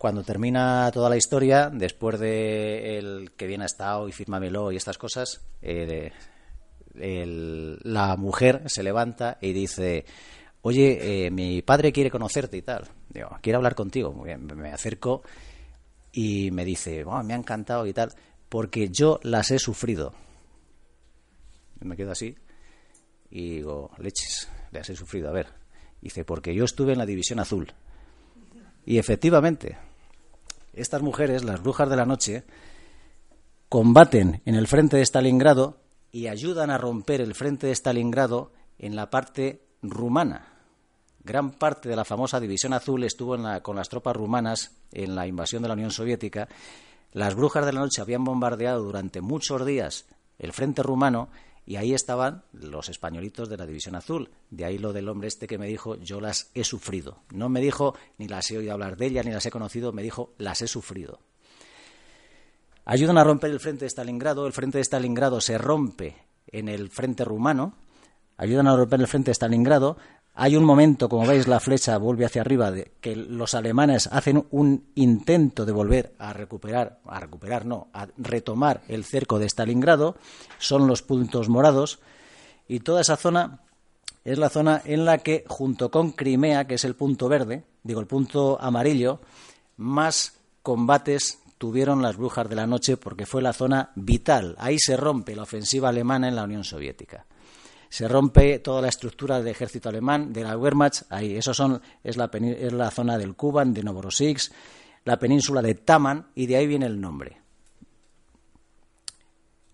cuando 0.03 0.25
termina 0.25 0.91
toda 0.93 1.09
la 1.09 1.17
historia, 1.17 1.71
después 1.73 2.19
de 2.19 2.99
el 2.99 3.31
que 3.37 3.47
viene 3.47 3.63
a 3.63 3.67
estado 3.67 4.09
y 4.09 4.13
fírmamelo 4.13 4.73
y 4.73 4.77
estas 4.77 4.99
cosas, 4.99 5.43
eh, 5.63 6.11
el, 6.99 7.79
la 7.85 8.17
mujer 8.17 8.65
se 8.67 8.83
levanta 8.83 9.39
y 9.41 9.53
dice, 9.53 10.05
oye, 10.63 11.27
eh, 11.27 11.31
mi 11.31 11.63
padre 11.63 11.93
quiere 11.93 12.11
conocerte 12.11 12.57
y 12.57 12.63
tal. 12.63 12.89
Digo, 13.11 13.29
quiere 13.41 13.59
hablar 13.59 13.77
contigo. 13.77 14.13
Muy 14.13 14.27
bien, 14.27 14.45
me 14.45 14.73
acerco 14.73 15.23
y 16.11 16.51
me 16.51 16.65
dice, 16.65 17.05
me 17.23 17.35
ha 17.35 17.37
encantado 17.37 17.87
y 17.87 17.93
tal, 17.93 18.13
porque 18.49 18.89
yo 18.89 19.21
las 19.23 19.53
he 19.53 19.61
sufrido. 19.61 20.15
Me 21.79 21.97
quedo 21.97 22.11
así 22.11 22.35
y 23.31 23.51
digo, 23.59 23.93
leches, 23.99 24.49
las 24.73 24.91
he 24.91 24.97
sufrido. 24.97 25.29
A 25.29 25.33
ver, 25.33 25.47
dice, 26.01 26.25
porque 26.25 26.57
yo 26.57 26.65
estuve 26.65 26.91
en 26.91 26.99
la 26.99 27.07
División 27.07 27.39
Azul. 27.39 27.73
Y 28.85 28.99
efectivamente, 28.99 29.79
estas 30.73 31.03
mujeres, 31.03 31.45
las 31.45 31.63
brujas 31.63 31.89
de 31.89 31.97
la 31.97 32.07
noche, 32.07 32.45
combaten 33.69 34.43
en 34.45 34.55
el 34.55 34.67
frente 34.67 34.97
de 34.97 35.07
Stalingrado 35.07 35.81
y 36.11 36.27
ayudan 36.27 36.71
a 36.71 36.79
romper 36.79 37.21
el 37.21 37.35
frente 37.35 37.67
de 37.67 37.75
Stalingrado 37.75 38.53
en 38.79 38.97
la 38.97 39.11
parte 39.11 39.65
rumana. 39.83 40.49
Gran 41.25 41.53
parte 41.53 41.89
de 41.89 41.97
la 41.97 42.05
famosa 42.05 42.41
División 42.41 42.73
Azul 42.73 43.05
estuvo 43.05 43.37
con 43.63 43.77
las 43.77 43.89
tropas 43.89 44.17
rumanas 44.17 44.73
en 44.91 45.15
la 45.15 45.27
invasión 45.27 45.63
de 45.63 45.69
la 45.69 45.75
Unión 45.75 45.91
Soviética. 45.91 46.49
Las 47.13 47.35
brujas 47.35 47.65
de 47.65 47.73
la 47.73 47.81
noche 47.81 48.03
habían 48.03 48.25
bombardeado 48.25 48.83
durante 48.83 49.21
muchos 49.21 49.65
días 49.65 50.07
el 50.39 50.53
frente 50.53 50.83
rumano 50.83 51.29
y 51.65 51.77
ahí 51.77 51.95
estaban 51.95 52.43
los 52.53 52.89
españolitos 52.89 53.49
de 53.49 53.57
la 53.57 53.67
División 53.67 53.95
Azul. 53.95 54.31
De 54.51 54.65
ahí 54.65 54.79
lo 54.79 54.93
del 54.93 55.09
hombre 55.09 55.29
este 55.29 55.47
que 55.47 55.59
me 55.59 55.69
dijo, 55.69 55.97
yo 55.97 56.21
las 56.21 56.51
he 56.55 56.65
sufrido. 56.65 57.19
No 57.33 57.49
me 57.49 57.61
dijo, 57.61 57.95
ni 58.19 58.27
las 58.27 58.51
he 58.51 58.59
oído 58.59 58.73
hablar 58.73 58.97
de 58.97 59.07
ellas, 59.07 59.25
ni 59.25 59.33
las 59.33 59.47
he 59.47 59.51
conocido, 59.51 59.93
me 59.93 60.03
dijo, 60.03 60.33
las 60.39 60.61
he 60.63 60.67
sufrido. 60.67 61.21
Ayudan 62.85 63.17
a 63.17 63.25
romper 63.25 63.51
el 63.51 63.61
frente 63.61 63.85
de 63.85 63.91
Stalingrado. 63.91 64.47
El 64.47 64.53
frente 64.53 64.79
de 64.79 64.85
Stalingrado 64.85 65.41
se 65.41 65.57
rompe 65.57 66.17
en 66.49 66.69
el 66.69 66.91
frente 66.91 67.25
rumano. 67.25 67.75
Ayudan 68.37 68.67
a 68.67 68.77
romper 68.77 69.01
el 69.01 69.07
frente 69.07 69.31
de 69.31 69.35
Stalingrado. 69.35 69.97
Hay 70.35 70.57
un 70.57 70.65
momento, 70.65 71.11
como 71.11 71.27
veis, 71.27 71.47
la 71.47 71.61
flecha 71.61 71.99
vuelve 71.99 72.25
hacia 72.25 72.41
arriba, 72.41 72.71
de 72.71 72.93
que 73.03 73.15
los 73.15 73.55
alemanes 73.55 74.09
hacen 74.11 74.47
un 74.51 74.87
intento 74.95 75.67
de 75.67 75.73
volver 75.73 76.15
a 76.19 76.33
recuperar, 76.33 77.01
a 77.05 77.21
recuperar, 77.21 77.67
no, 77.67 77.89
a 77.93 78.09
retomar 78.17 78.81
el 78.89 79.05
cerco 79.05 79.39
de 79.39 79.47
Stalingrado, 79.47 80.17
son 80.59 80.87
los 80.87 81.03
puntos 81.03 81.51
morados, 81.51 82.01
y 82.67 82.81
toda 82.81 83.03
esa 83.03 83.17
zona 83.17 83.61
es 84.25 84.39
la 84.39 84.49
zona 84.49 84.81
en 84.87 85.05
la 85.05 85.19
que, 85.19 85.45
junto 85.49 85.91
con 85.91 86.13
Crimea, 86.13 86.67
que 86.67 86.75
es 86.75 86.85
el 86.87 86.95
punto 86.95 87.29
verde, 87.29 87.65
digo, 87.83 88.01
el 88.01 88.07
punto 88.07 88.59
amarillo, 88.59 89.21
más 89.77 90.39
combates 90.63 91.41
tuvieron 91.59 92.01
las 92.01 92.17
brujas 92.17 92.49
de 92.49 92.57
la 92.57 92.67
noche 92.67 92.97
porque 92.97 93.27
fue 93.27 93.43
la 93.43 93.53
zona 93.53 93.91
vital. 93.97 94.57
Ahí 94.59 94.79
se 94.79 94.97
rompe 94.97 95.37
la 95.37 95.43
ofensiva 95.43 95.91
alemana 95.91 96.29
en 96.29 96.37
la 96.37 96.45
Unión 96.45 96.65
Soviética 96.65 97.27
se 97.93 98.09
rompe 98.09 98.59
toda 98.61 98.81
la 98.81 98.89
estructura 98.89 99.37
del 99.37 99.49
ejército 99.49 99.91
alemán, 99.91 100.33
de 100.33 100.43
la 100.43 100.57
Wehrmacht, 100.57 101.03
ahí. 101.11 101.37
Eso 101.37 101.53
son, 101.53 101.83
es, 102.03 102.17
la, 102.17 102.31
es 102.33 102.73
la 102.73 102.91
zona 102.91 103.19
del 103.19 103.35
Kuban, 103.35 103.75
de 103.75 103.83
Novorossiysk, 103.83 104.51
la 105.05 105.19
península 105.19 105.61
de 105.61 105.75
Taman, 105.75 106.29
y 106.35 106.47
de 106.47 106.57
ahí 106.57 106.67
viene 106.67 106.87
el 106.87 106.99
nombre. 106.99 107.37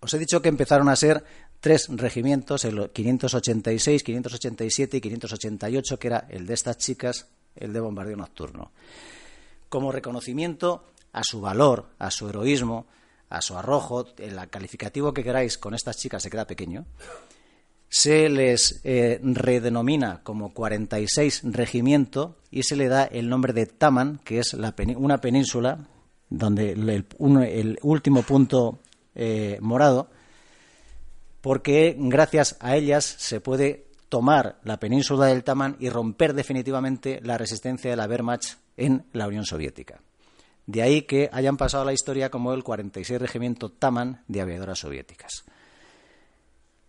Os 0.01 0.13
he 0.13 0.19
dicho 0.19 0.41
que 0.41 0.49
empezaron 0.49 0.89
a 0.89 0.97
ser 0.97 1.23
tres 1.61 1.87
regimientos, 1.87 2.65
el 2.65 2.89
586, 2.89 4.03
587 4.03 4.97
y 4.97 4.99
588, 4.99 5.97
que 5.97 6.07
era 6.07 6.27
el 6.27 6.45
de 6.45 6.55
estas 6.55 6.77
chicas, 6.77 7.29
el 7.55 7.71
de 7.71 7.79
bombardeo 7.79 8.17
nocturno. 8.17 8.73
Como 9.69 9.93
reconocimiento 9.93 10.83
a 11.13 11.23
su 11.23 11.39
valor, 11.39 11.85
a 11.99 12.11
su 12.11 12.27
heroísmo, 12.27 12.85
a 13.29 13.41
su 13.41 13.57
arrojo, 13.57 14.07
el 14.17 14.49
calificativo 14.49 15.13
que 15.13 15.23
queráis 15.23 15.57
con 15.57 15.73
estas 15.73 15.95
chicas 15.95 16.21
se 16.21 16.29
queda 16.29 16.45
pequeño, 16.45 16.85
se 17.89 18.29
les 18.29 18.81
eh, 18.83 19.19
redenomina 19.23 20.21
como 20.23 20.53
46 20.53 21.41
regimiento 21.45 22.37
y 22.51 22.63
se 22.63 22.75
le 22.75 22.87
da 22.87 23.03
el 23.03 23.29
nombre 23.29 23.51
de 23.51 23.65
Taman, 23.65 24.19
que 24.23 24.39
es 24.39 24.53
una 24.53 25.17
península 25.19 25.87
donde 26.29 26.71
el, 26.71 27.79
último 27.81 28.21
punto 28.21 28.79
eh, 29.15 29.57
morado, 29.61 30.09
porque 31.41 31.95
gracias 31.97 32.57
a 32.59 32.75
ellas 32.75 33.05
se 33.05 33.41
puede 33.41 33.87
tomar 34.09 34.59
la 34.63 34.79
península 34.79 35.27
del 35.27 35.43
Taman 35.43 35.75
y 35.79 35.89
romper 35.89 36.33
definitivamente 36.33 37.19
la 37.23 37.37
resistencia 37.37 37.89
de 37.89 37.95
la 37.97 38.07
Wehrmacht 38.07 38.57
en 38.77 39.05
la 39.13 39.27
Unión 39.27 39.45
Soviética. 39.45 40.01
De 40.67 40.83
ahí 40.83 41.03
que 41.03 41.29
hayan 41.31 41.57
pasado 41.57 41.83
a 41.83 41.85
la 41.87 41.93
historia 41.93 42.29
como 42.29 42.53
el 42.53 42.63
46 42.63 43.19
Regimiento 43.19 43.69
Taman 43.69 44.23
de 44.27 44.41
aviadoras 44.41 44.79
soviéticas. 44.79 45.45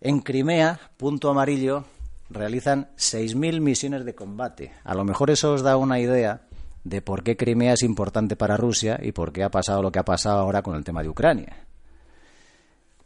En 0.03 0.21
Crimea, 0.21 0.79
punto 0.97 1.29
amarillo, 1.29 1.85
realizan 2.31 2.89
6.000 2.97 3.61
misiones 3.61 4.03
de 4.03 4.15
combate. 4.15 4.73
A 4.83 4.95
lo 4.95 5.03
mejor 5.03 5.29
eso 5.29 5.53
os 5.53 5.61
da 5.61 5.77
una 5.77 5.99
idea 5.99 6.41
de 6.83 7.03
por 7.03 7.23
qué 7.23 7.37
Crimea 7.37 7.73
es 7.73 7.83
importante 7.83 8.35
para 8.35 8.57
Rusia 8.57 8.99
y 8.99 9.11
por 9.11 9.31
qué 9.31 9.43
ha 9.43 9.51
pasado 9.51 9.83
lo 9.83 9.91
que 9.91 9.99
ha 9.99 10.03
pasado 10.03 10.39
ahora 10.39 10.63
con 10.63 10.75
el 10.75 10.83
tema 10.83 11.03
de 11.03 11.09
Ucrania. 11.09 11.55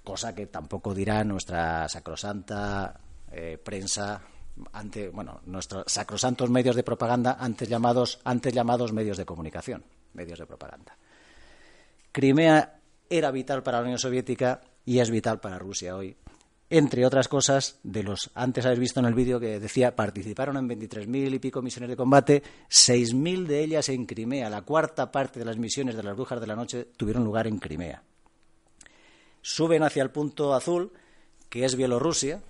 Cosa 0.06 0.34
que 0.34 0.46
tampoco 0.46 0.94
dirá 0.94 1.22
nuestra 1.26 1.90
sacrosanta 1.90 2.98
eh, 3.30 3.60
prensa 3.62 4.22
ante, 4.72 5.10
bueno, 5.10 5.42
nuestros 5.48 5.84
sacrosantos 5.88 6.50
medios 6.50 6.78
de 6.78 6.84
propaganda 6.84 7.36
antes 7.38 7.68
llamados, 7.68 8.22
antes 8.24 8.54
llamados 8.54 8.94
medios 8.94 9.18
de 9.18 9.26
comunicación, 9.26 9.84
medios 10.14 10.40
de 10.40 10.46
propaganda. 10.46 10.96
Crimea 12.14 12.80
era 13.10 13.32
vital 13.32 13.64
para 13.64 13.80
la 13.80 13.84
Unión 13.84 14.00
Soviética 14.00 14.62
y 14.86 15.00
es 15.00 15.10
vital 15.10 15.42
para 15.42 15.60
Rusia 15.60 15.98
hoy 15.98 16.16
entre 16.78 17.06
otras 17.06 17.28
cosas, 17.28 17.80
de 17.84 18.04
los 18.04 18.32
antes 18.34 18.66
habéis 18.66 18.80
visto 18.80 19.00
en 19.00 19.06
el 19.06 19.14
vídeo 19.14 19.40
que 19.40 19.60
decía 19.60 19.96
participaron 19.96 20.58
en 20.58 20.68
23.000 20.68 21.34
y 21.34 21.40
pico 21.40 21.62
misiones 21.62 21.90
de 21.90 21.96
combate, 21.96 22.44
6.000 22.70 23.46
de 23.46 23.64
ellas 23.64 23.90
en 23.90 24.06
Crimea. 24.06 24.50
La 24.50 24.64
cuarta 24.64 25.12
parte 25.12 25.40
de 25.40 25.46
las 25.46 25.58
misiones 25.58 25.96
de 25.96 26.04
las 26.04 26.16
brujas 26.16 26.42
de 26.42 26.48
la 26.48 26.56
noche 26.56 26.88
tuvieron 26.98 27.24
lugar 27.24 27.48
en 27.48 27.60
Crimea. 27.60 28.04
Suben 29.42 29.84
hacia 29.84 30.04
el 30.04 30.10
punto 30.10 30.54
azul, 30.54 30.92
que 31.50 31.66
es 31.66 31.76
Bielorrusia, 31.76 32.42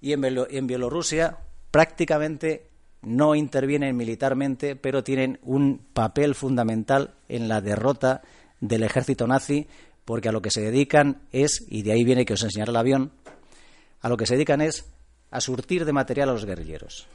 y 0.00 0.12
en, 0.12 0.24
en 0.24 0.66
Bielorrusia 0.66 1.38
prácticamente 1.70 2.68
no 3.02 3.34
intervienen 3.34 3.96
militarmente, 3.96 4.74
pero 4.74 5.04
tienen 5.04 5.38
un 5.42 5.86
papel 5.92 6.34
fundamental 6.34 7.14
en 7.28 7.48
la 7.48 7.60
derrota 7.60 8.22
del 8.60 8.82
ejército 8.82 9.26
nazi 9.26 9.68
porque 10.08 10.30
a 10.30 10.32
lo 10.32 10.40
que 10.40 10.50
se 10.50 10.62
dedican 10.62 11.20
es, 11.32 11.66
y 11.68 11.82
de 11.82 11.92
ahí 11.92 12.02
viene 12.02 12.24
que 12.24 12.32
os 12.32 12.42
enseñaré 12.42 12.70
el 12.70 12.76
avión, 12.78 13.12
a 14.00 14.08
lo 14.08 14.16
que 14.16 14.24
se 14.24 14.36
dedican 14.36 14.62
es 14.62 14.86
a 15.30 15.38
surtir 15.38 15.84
de 15.84 15.92
material 15.92 16.30
a 16.30 16.32
los 16.32 16.46
guerrilleros. 16.46 17.06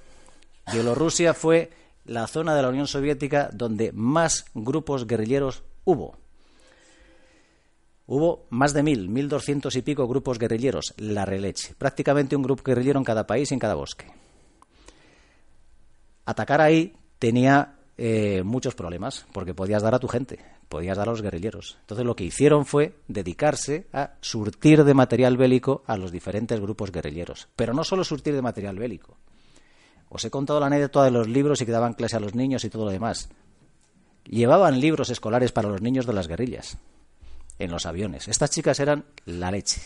Bielorrusia 0.72 1.34
fue 1.34 1.72
la 2.06 2.28
zona 2.28 2.54
de 2.54 2.62
la 2.62 2.70
Unión 2.70 2.86
Soviética 2.86 3.50
donde 3.52 3.92
más 3.94 4.46
grupos 4.54 5.08
guerrilleros 5.08 5.64
hubo. 5.86 6.20
Hubo 8.06 8.46
más 8.52 8.76
de 8.76 8.84
mil, 8.84 9.10
mil 9.10 9.28
doscientos 9.28 9.76
y 9.76 9.82
pico 9.82 10.08
grupos 10.08 10.38
guerrilleros, 10.38 10.94
la 10.98 11.26
releche. 11.26 11.74
Prácticamente 11.76 12.36
un 12.36 12.44
grupo 12.44 12.62
guerrillero 12.62 13.00
en 13.00 13.06
cada 13.06 13.26
país 13.26 13.50
y 13.50 13.56
en 13.56 13.60
cada 13.60 13.74
bosque. 13.74 14.06
Atacar 16.26 16.62
ahí 16.62 16.94
tenía 17.18 17.74
eh, 17.98 18.44
muchos 18.46 18.76
problemas, 18.76 19.26
porque 19.34 19.56
podías 19.56 19.82
dar 19.82 19.96
a 19.96 20.00
tu 20.00 20.08
gente 20.08 20.46
podías 20.70 20.98
dar 20.98 21.08
a 21.08 21.12
los 21.12 21.22
guerrilleros. 21.22 21.78
Entonces 21.82 22.06
lo 22.06 22.16
que 22.16 22.24
hicieron 22.24 22.66
fue 22.66 22.96
dedicarse 23.08 23.88
a 23.94 24.14
surtir 24.22 24.84
de 24.84 24.94
material 24.94 25.38
bélico 25.38 25.84
a 25.88 25.98
los 25.98 26.12
diferentes 26.12 26.60
grupos 26.60 26.92
guerrilleros. 26.92 27.48
Pero 27.56 27.74
no 27.74 27.84
solo 27.84 28.04
surtir 28.04 28.34
de 28.34 28.42
material 28.42 28.78
bélico. 28.78 29.18
Os 30.10 30.24
he 30.26 30.30
contado 30.30 30.60
la 30.60 30.68
anécdota 30.68 31.04
de 31.04 31.12
los 31.12 31.28
libros 31.28 31.62
y 31.62 31.66
que 31.66 31.72
daban 31.72 31.94
clase 31.94 32.18
a 32.18 32.20
los 32.20 32.36
niños 32.36 32.64
y 32.64 32.70
todo 32.70 32.86
lo 32.86 32.92
demás. 32.92 33.30
Llevaban 34.26 34.80
libros 34.80 35.10
escolares 35.10 35.52
para 35.52 35.70
los 35.70 35.82
niños 35.82 36.06
de 36.06 36.14
las 36.14 36.28
guerrillas 36.28 36.78
en 37.60 37.72
los 37.72 37.86
aviones. 37.86 38.28
Estas 38.28 38.52
chicas 38.52 38.80
eran 38.80 39.06
la 39.26 39.52
leche. 39.52 39.82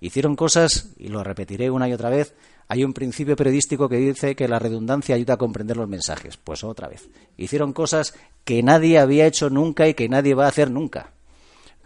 Hicieron 0.00 0.36
cosas, 0.36 0.90
y 0.98 1.08
lo 1.08 1.24
repetiré 1.24 1.70
una 1.70 1.88
y 1.88 1.92
otra 1.92 2.10
vez, 2.10 2.34
hay 2.68 2.84
un 2.84 2.92
principio 2.92 3.36
periodístico 3.36 3.88
que 3.88 3.96
dice 3.96 4.34
que 4.34 4.48
la 4.48 4.58
redundancia 4.58 5.14
ayuda 5.14 5.34
a 5.34 5.38
comprender 5.38 5.76
los 5.76 5.88
mensajes. 5.88 6.36
Pues 6.36 6.64
otra 6.64 6.88
vez. 6.88 7.08
Hicieron 7.36 7.72
cosas 7.72 8.14
que 8.44 8.62
nadie 8.62 8.98
había 8.98 9.26
hecho 9.26 9.50
nunca 9.50 9.88
y 9.88 9.94
que 9.94 10.08
nadie 10.08 10.34
va 10.34 10.46
a 10.46 10.48
hacer 10.48 10.70
nunca. 10.70 11.12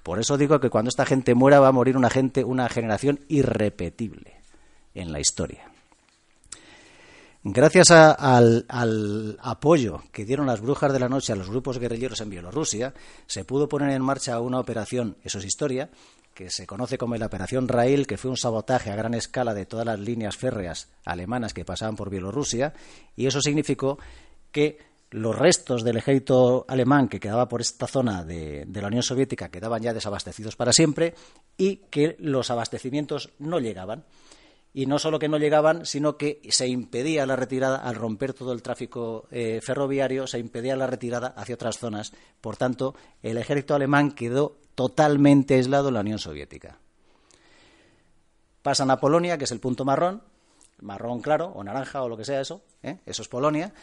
Por 0.03 0.18
eso 0.18 0.38
digo 0.38 0.61
que 0.61 0.70
cuando 0.70 0.88
esta 0.88 1.05
gente 1.05 1.35
muera 1.35 1.61
va 1.61 1.68
a 1.68 1.73
morir 1.73 1.96
una 1.96 2.11
gente, 2.11 2.42
una 2.44 2.68
generación 2.68 3.20
irrepetible 3.29 4.40
en 4.94 5.12
la 5.12 5.20
historia. 5.20 5.70
Gracias 7.42 7.90
al, 7.90 8.66
al, 8.68 9.38
apoyo 9.40 10.03
que 10.12 10.27
dieron 10.27 10.46
las 10.46 10.61
brujas 10.61 10.92
de 10.92 10.98
la 10.98 11.08
noche 11.08 11.33
a 11.33 11.37
los 11.37 11.48
grupos 11.48 11.79
guerrilleros 11.79 12.21
en 12.21 12.29
Bielorrusia, 12.29 12.92
se 13.27 13.44
pudo 13.44 13.67
poner 13.67 13.90
en 13.90 14.02
marcha 14.02 14.38
una 14.40 14.58
operación, 14.58 15.17
eso 15.25 15.38
es 15.38 15.46
historia, 15.46 15.88
que 16.35 16.50
se 16.50 16.66
conoce 16.66 16.98
como 16.98 17.16
la 17.16 17.26
Operación 17.26 17.68
Rail, 17.68 18.06
que 18.06 18.16
fue 18.16 18.31
un 18.31 18.37
sabotaje 18.37 18.90
a 18.90 18.96
gran 18.96 19.14
escala 19.14 19.54
de 19.54 19.66
todas 19.66 19.87
las 19.87 19.98
líneas 19.98 20.37
férreas 20.37 20.88
alemanas 21.04 21.54
que 21.54 21.64
pasaban 21.64 21.96
por 21.96 22.10
Bielorrusia, 22.10 22.72
y 23.16 23.26
eso 23.26 23.40
significó 23.40 23.98
que 24.52 24.90
los 25.10 25.37
restos 25.37 25.83
del 25.83 25.96
ejército 25.96 26.64
alemán 26.68 27.08
que 27.08 27.20
quedaba 27.20 27.48
por 27.48 27.60
esta 27.60 27.87
zona 27.87 28.24
de, 28.24 28.66
la 28.72 28.87
Unión 28.87 29.02
Soviética 29.02 29.50
quedaban 29.50 29.83
ya 29.83 29.92
desabastecidos 29.92 30.56
para 30.56 30.72
siempre 30.72 31.14
y 31.56 31.76
que 31.90 32.16
los 32.20 32.50
abastecimientos 32.50 33.31
no 33.38 33.58
llegaban. 33.58 34.04
Y 34.72 34.87
no 34.87 35.00
solo 35.00 35.18
que 35.18 35.28
no 35.28 35.37
llegaban, 35.37 35.85
sino 35.85 36.16
que 36.16 36.40
se 36.48 36.68
impedía 36.68 37.26
la 37.26 37.35
retirada, 37.35 37.78
al 37.78 37.96
romper 37.96 38.35
todo 38.35 38.52
el 38.52 38.62
tráfico 38.62 39.26
eh, 39.33 39.58
ferroviario, 39.60 40.28
se 40.28 40.38
impedía 40.38 40.76
la 40.76 40.87
retirada 40.87 41.35
hacia 41.37 41.56
otras 41.56 41.78
zonas. 41.78 42.12
Por 42.40 42.56
tanto, 42.56 42.94
el 43.20 43.37
ejército 43.37 43.74
alemán 43.74 44.12
quedó 44.12 44.58
totalmente 44.81 45.56
aislado 45.56 45.88
en 45.88 45.94
la 45.94 46.00
Unión 46.00 46.18
Soviética. 46.18 46.78
Pasan 48.62 48.90
a 48.90 48.98
Polonia, 48.98 49.37
que 49.37 49.44
es 49.44 49.52
el 49.52 49.60
punto 49.60 49.85
marrón, 49.85 50.22
marrón 50.81 51.20
claro 51.20 51.52
o 51.54 51.62
naranja 51.62 52.02
o 52.02 52.08
lo 52.08 52.16
que 52.16 52.24
sea 52.24 52.40
eso, 52.40 52.62
¿eh? 52.83 52.96
eso 53.04 53.20
es 53.20 53.28
Polonia, 53.28 53.74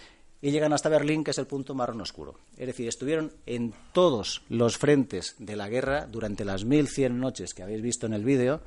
y 0.42 0.50
llegan 0.50 0.74
hasta 0.74 0.90
Berlín, 0.90 1.24
que 1.24 1.30
es 1.30 1.38
el 1.38 1.46
punto 1.46 1.76
marrón 1.76 2.02
oscuro. 2.02 2.40
Es 2.58 2.66
decir, 2.66 2.88
estuvieron 2.88 3.32
en 3.46 3.76
todos 3.94 4.42
los 4.50 4.80
frentes 4.80 5.36
de 5.38 5.56
la 5.56 5.70
guerra 5.70 6.08
durante 6.08 6.46
las 6.46 6.66
1100 6.66 7.20
noches 7.20 7.54
que 7.54 7.62
habéis 7.62 7.84
visto 7.84 8.08
en 8.08 8.14
el 8.14 8.24
vídeo, 8.24 8.62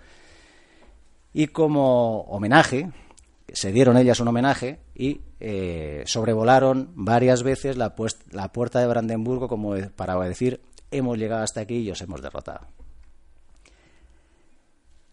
y 1.33 1.49
como 1.49 2.21
homenaje, 2.29 2.93
se 3.53 3.73
dieron 3.73 3.97
ellas 3.97 4.21
un 4.21 4.29
homenaje 4.29 4.79
y 4.95 5.23
eh, 5.41 6.05
sobrevolaron 6.07 6.91
varias 6.95 7.43
veces 7.43 7.77
la, 7.77 7.93
la 8.31 8.53
puerta 8.53 8.79
de 8.79 8.87
Brandenburgo 8.87 9.49
como 9.49 9.75
para 9.97 10.17
decir 10.21 10.61
hemos 10.91 11.19
llegado 11.19 11.43
hasta 11.43 11.61
aquí 11.61 11.79
y 11.79 11.91
os 11.91 12.01
hemos 12.01 12.23
derrotado. 12.23 12.67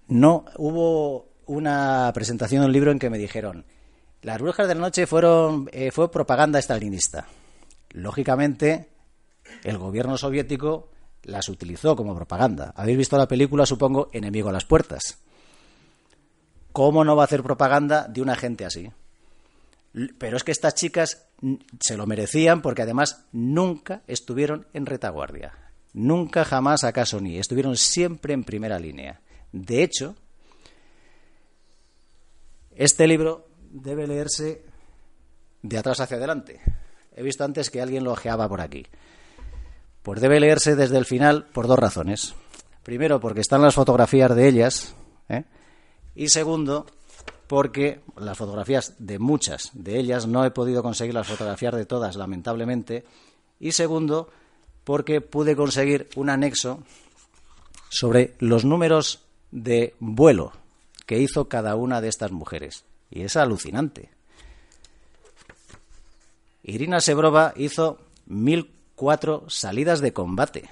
No 0.08 0.46
hubo 0.58 1.30
una 1.46 2.12
presentación 2.14 2.62
de 2.62 2.68
un 2.68 2.74
libro 2.74 2.92
en 2.92 3.00
que 3.00 3.10
me 3.10 3.18
dijeron 3.18 3.66
las 4.22 4.42
brujas 4.42 4.68
de 4.68 4.76
la 4.76 4.82
noche 4.82 5.06
fueron 5.06 5.70
eh, 5.72 5.92
fue 5.92 6.12
propaganda 6.12 6.60
estalinista. 6.60 7.28
Lógicamente, 7.92 8.90
el 9.64 9.78
gobierno 9.78 10.18
soviético 10.18 10.90
las 11.24 11.50
utilizó 11.50 11.96
como 11.96 12.16
propaganda. 12.16 12.74
Habéis 12.76 12.98
visto 12.98 13.18
la 13.18 13.28
película, 13.28 13.66
supongo, 13.66 14.10
Enemigo 14.12 14.50
a 14.50 14.54
las 14.54 14.66
puertas. 14.66 15.20
¿Cómo 16.72 17.04
no 17.04 17.16
va 17.16 17.24
a 17.24 17.26
hacer 17.26 17.44
propaganda 17.44 18.08
de 18.08 18.22
una 18.22 18.36
gente 18.36 18.66
así? 18.66 18.92
Pero 20.18 20.38
es 20.38 20.44
que 20.44 20.52
estas 20.52 20.76
chicas 20.76 21.28
se 21.80 21.98
lo 21.98 22.06
merecían 22.06 22.62
porque 22.62 22.84
además 22.84 23.26
nunca 23.32 24.02
estuvieron 24.08 24.68
en 24.74 24.86
retaguardia. 24.86 25.67
Nunca 25.94 26.46
jamás 26.46 26.84
acaso 26.84 27.20
ni. 27.20 27.38
Estuvieron 27.38 27.76
siempre 27.76 28.34
en 28.34 28.44
primera 28.44 28.80
línea. 28.80 29.22
De 29.52 29.84
hecho, 29.84 30.16
este 32.76 33.08
libro 33.08 33.48
debe 33.72 34.08
leerse 34.08 34.64
de 35.62 35.78
atrás 35.78 36.00
hacia 36.00 36.18
adelante. 36.18 36.62
He 37.16 37.24
visto 37.24 37.44
antes 37.44 37.70
que 37.70 37.82
alguien 37.82 38.04
lo 38.04 38.12
ojeaba 38.12 38.48
por 38.48 38.62
aquí. 38.62 38.86
Pues 40.04 40.22
debe 40.22 40.40
leerse 40.40 40.76
desde 40.76 40.98
el 40.98 41.06
final 41.06 41.48
por 41.48 41.68
dos 41.68 41.80
razones. 41.80 42.36
Primero, 42.84 43.20
porque 43.20 43.42
están 43.42 43.62
las 43.62 43.76
fotografías 43.76 44.36
de 44.36 44.48
ellas. 44.48 44.96
¿eh? 45.28 45.44
Y 46.16 46.30
segundo, 46.30 46.86
porque 47.48 48.02
las 48.18 48.38
fotografías 48.38 48.94
de 49.00 49.20
muchas 49.20 49.72
de 49.74 49.98
ellas 49.98 50.28
no 50.28 50.46
he 50.46 50.52
podido 50.52 50.84
conseguir 50.84 51.14
las 51.14 51.28
fotografías 51.28 51.76
de 51.76 51.86
todas, 51.86 52.16
lamentablemente. 52.16 53.06
Y 53.60 53.72
segundo, 53.72 54.30
porque 54.88 55.20
pude 55.20 55.58
conseguir 55.58 56.08
un 56.16 56.30
anexo 56.30 56.82
sobre 57.90 58.36
los 58.40 58.64
números 58.64 59.20
de 59.52 59.94
vuelo 60.00 60.54
que 61.06 61.20
hizo 61.20 61.50
cada 61.50 61.76
una 61.76 62.00
de 62.00 62.08
estas 62.08 62.32
mujeres. 62.32 62.86
Y 63.12 63.24
es 63.24 63.36
alucinante. 63.36 64.12
Irina 66.64 67.02
Sebrova 67.02 67.52
hizo 67.58 68.00
1004 68.28 69.50
salidas 69.50 70.00
de 70.00 70.14
combate. 70.14 70.70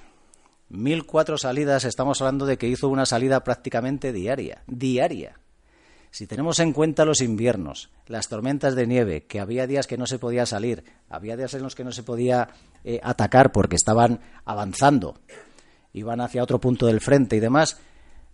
1004 0.70 1.38
salidas, 1.38 1.84
estamos 1.84 2.22
hablando 2.22 2.46
de 2.46 2.58
que 2.58 2.70
hizo 2.70 2.88
una 2.88 3.06
salida 3.06 3.44
prácticamente 3.44 4.14
diaria. 4.14 4.64
Diaria. 4.66 5.42
Si 6.16 6.28
tenemos 6.28 6.60
en 6.60 6.72
cuenta 6.72 7.04
los 7.04 7.20
inviernos, 7.20 7.90
las 8.08 8.30
tormentas 8.30 8.74
de 8.74 8.88
nieve, 8.88 9.26
que 9.26 9.42
había 9.42 9.68
días 9.68 9.86
que 9.86 9.98
no 9.98 10.08
se 10.08 10.18
podía 10.18 10.46
salir, 10.46 10.86
había 11.10 11.36
días 11.36 11.56
en 11.56 11.62
los 11.62 11.76
que 11.76 11.84
no 11.84 11.92
se 11.92 12.04
podía 12.04 12.48
eh, 12.86 13.02
atacar 13.04 13.52
porque 13.52 13.76
estaban 13.76 14.22
avanzando, 14.46 15.20
iban 15.92 16.22
hacia 16.22 16.42
otro 16.42 16.62
punto 16.62 16.86
del 16.86 17.02
frente 17.02 17.36
y 17.36 17.42
demás, 17.42 17.80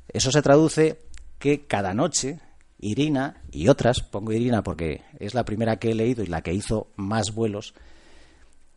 eso 0.10 0.32
se 0.32 0.44
traduce 0.44 1.02
que 1.40 1.66
cada 1.66 1.96
noche 1.96 2.40
Irina 2.78 3.42
y 3.52 3.68
otras, 3.68 4.02
pongo 4.02 4.32
Irina 4.32 4.62
porque 4.62 5.02
es 5.18 5.34
la 5.34 5.44
primera 5.44 5.78
que 5.78 5.90
he 5.90 5.96
leído 5.96 6.22
y 6.22 6.28
la 6.28 6.44
que 6.44 6.54
hizo 6.54 6.86
más 6.98 7.34
vuelos, 7.34 7.74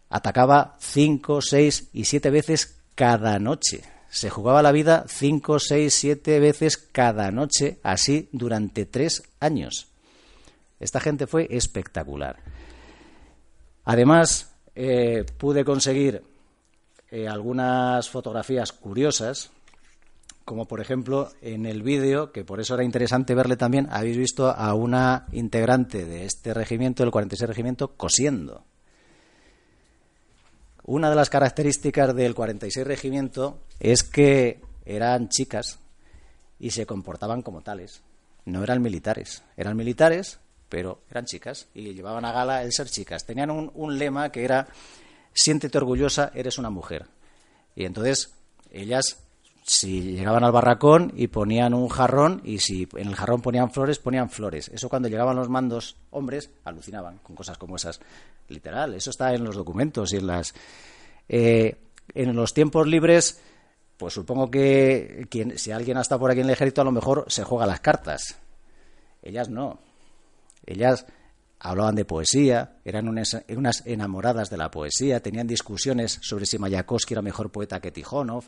atacaba 0.09 0.79
cinco, 0.81 1.43
seis 1.43 1.91
y 1.93 2.05
siete 2.07 2.31
veces 2.31 2.81
cada 2.95 3.39
noche. 3.39 3.83
Se 4.15 4.31
jugaba 4.31 4.63
la 4.63 4.71
vida 4.71 5.07
cinco, 5.09 5.59
seis, 5.59 5.93
siete 5.93 6.39
veces 6.39 6.77
cada 6.77 7.33
noche, 7.33 7.81
así 7.83 8.29
durante 8.31 8.87
tres 8.87 9.25
años. 9.41 9.89
Esta 10.79 11.01
gente 11.01 11.27
fue 11.27 11.49
espectacular. 11.51 12.37
Además, 13.85 14.53
eh, 14.77 15.27
pude 15.37 15.65
conseguir 15.65 16.23
eh, 17.11 17.27
algunas 17.27 18.09
fotografías 18.09 18.71
curiosas 18.71 19.51
como 20.45 20.67
por 20.69 20.81
ejemplo 20.81 21.31
en 21.41 21.67
el 21.67 21.83
vídeo, 21.83 22.31
que 22.31 22.45
por 22.45 22.61
eso 22.61 22.75
era 22.75 22.85
interesante 22.85 23.35
verle 23.35 23.57
también, 23.57 23.89
habéis 23.91 24.17
visto 24.17 24.49
a 24.49 24.75
una 24.75 25.27
integrante 25.33 26.05
de 26.05 26.25
este 26.25 26.55
regimiento, 26.55 27.03
del 27.03 27.11
46 27.11 27.49
Regimiento, 27.49 27.97
cosiendo. 27.97 28.63
Una 30.87 31.09
de 31.09 31.17
las 31.17 31.31
características 31.31 32.15
del 32.15 32.35
46 32.35 32.87
Regimiento 32.87 33.63
es 33.81 34.03
que 34.03 34.61
eran 34.85 35.31
chicas 35.31 35.79
y 36.59 36.71
se 36.71 36.85
comportaban 36.85 37.41
como 37.41 37.63
tales. 37.63 38.03
No 38.45 38.63
eran 38.63 38.83
militares. 38.83 39.43
Eran 39.57 39.79
militares, 39.79 40.41
pero 40.69 41.01
eran 41.11 41.25
chicas 41.25 41.69
y 41.73 41.95
llevaban 41.95 42.27
a 42.27 42.33
gala 42.33 42.63
el 42.63 42.73
ser 42.73 42.89
chicas. 42.89 43.25
Tenían 43.25 43.51
un, 43.51 43.99
lema 43.99 44.31
que 44.31 44.45
era 44.45 44.69
siéntete 45.33 45.79
orgullosa, 45.79 46.31
eres 46.35 46.59
una 46.59 46.69
mujer. 46.69 47.07
Y 47.75 47.87
entonces 47.87 48.35
ellas 48.71 49.24
si 49.67 50.03
llegaban 50.03 50.45
al 50.45 50.53
barracón 50.53 51.11
y 51.17 51.29
ponían 51.29 51.73
un 51.73 51.89
jarrón 51.89 52.43
y 52.45 52.59
si 52.59 52.87
en 52.97 53.09
el 53.09 53.17
jarrón 53.17 53.41
ponían 53.41 53.71
flores, 53.71 53.99
ponían 53.99 54.29
flores. 54.29 54.69
Eso 54.69 54.91
cuando 54.91 55.09
llegaban 55.09 55.37
los 55.37 55.49
mandos 55.49 55.97
hombres 56.11 56.51
alucinaban 56.65 57.19
con 57.23 57.35
cosas 57.35 57.57
como 57.57 57.77
esas. 57.77 57.99
Literal, 58.49 58.95
eso 58.95 59.09
está 59.09 59.33
en 59.33 59.43
los 59.43 59.57
documentos 59.57 60.13
y 60.13 60.19
en 60.19 60.27
las... 60.27 60.55
Eh, 61.29 61.79
en 62.15 62.37
los 62.37 62.53
tiempos 62.53 62.87
libres, 62.87 63.41
pues 63.97 64.13
supongo 64.13 64.51
que 64.51 65.27
quien, 65.31 65.59
si 65.59 65.73
alguien 65.73 65.97
ha 65.97 66.03
por 66.03 66.31
aquí 66.31 66.41
en 66.41 66.47
el 66.47 66.53
ejército 66.53 66.83
a 66.83 66.85
lo 66.85 66.93
mejor 66.93 67.25
se 67.29 67.45
juega 67.45 67.65
las 67.65 67.81
cartas. 67.81 68.37
Ellas 69.23 69.49
no. 69.49 69.79
Ellas 70.67 71.07
hablaban 71.59 71.95
de 71.95 72.05
poesía, 72.05 72.77
eran 72.85 73.09
unas 73.09 73.83
enamoradas 73.87 74.51
de 74.51 74.59
la 74.59 74.71
poesía, 74.71 75.21
tenían 75.21 75.47
discusiones 75.47 76.19
sobre 76.21 76.45
si 76.45 76.59
Mayakovsky 76.59 77.15
era 77.15 77.23
mejor 77.23 77.51
poeta 77.51 77.81
que 77.81 77.91
Tijonov. 77.91 78.45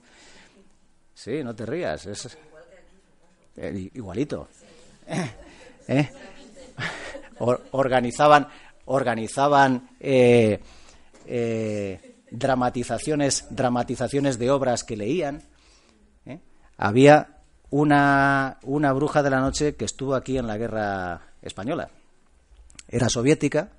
Sí, 1.17 1.43
no 1.43 1.57
te 1.57 1.64
rías. 1.64 2.05
Es... 2.05 2.37
Eh, 3.57 3.91
igualito. 3.95 4.49
¿Eh? 5.89 6.11
organizaban 7.71 8.49
organizaban 8.87 9.91
eh, 9.99 10.61
dramatizaciones 12.31 13.47
dramatizaciones 13.51 14.39
de 14.39 14.51
obras 14.51 14.85
que 14.85 14.97
leían. 14.97 15.43
Había 16.77 17.41
una, 17.71 18.59
una 18.62 18.93
bruja 18.93 19.23
de 19.23 19.31
la 19.31 19.41
noche 19.41 19.75
que 19.75 19.87
estuvo 19.87 20.14
aquí 20.14 20.37
en 20.37 20.47
la 20.47 20.59
guerra 20.59 21.23
española. 21.41 21.89
Era 22.89 23.09
soviética, 23.09 23.71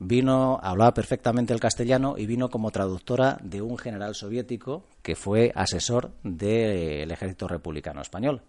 vino, 0.00 0.58
hablaba 0.62 0.94
perfectamente 0.94 1.52
el 1.52 1.60
castellano 1.60 2.16
y 2.16 2.26
vino 2.26 2.48
como 2.48 2.72
traductora 2.72 3.38
de 3.42 3.62
un 3.62 3.78
general 3.78 4.14
soviético 4.14 4.82
que 5.02 5.14
fue 5.14 5.52
asesor 5.54 6.10
del 6.24 7.10
ejército 7.10 7.46
republicano 7.46 8.00
español. 8.00 8.42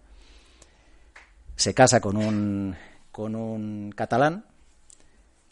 Se 1.55 1.73
casa 1.75 1.99
con 1.99 2.17
un, 2.17 2.75
con 3.11 3.35
un 3.35 3.91
catalán, 3.95 4.45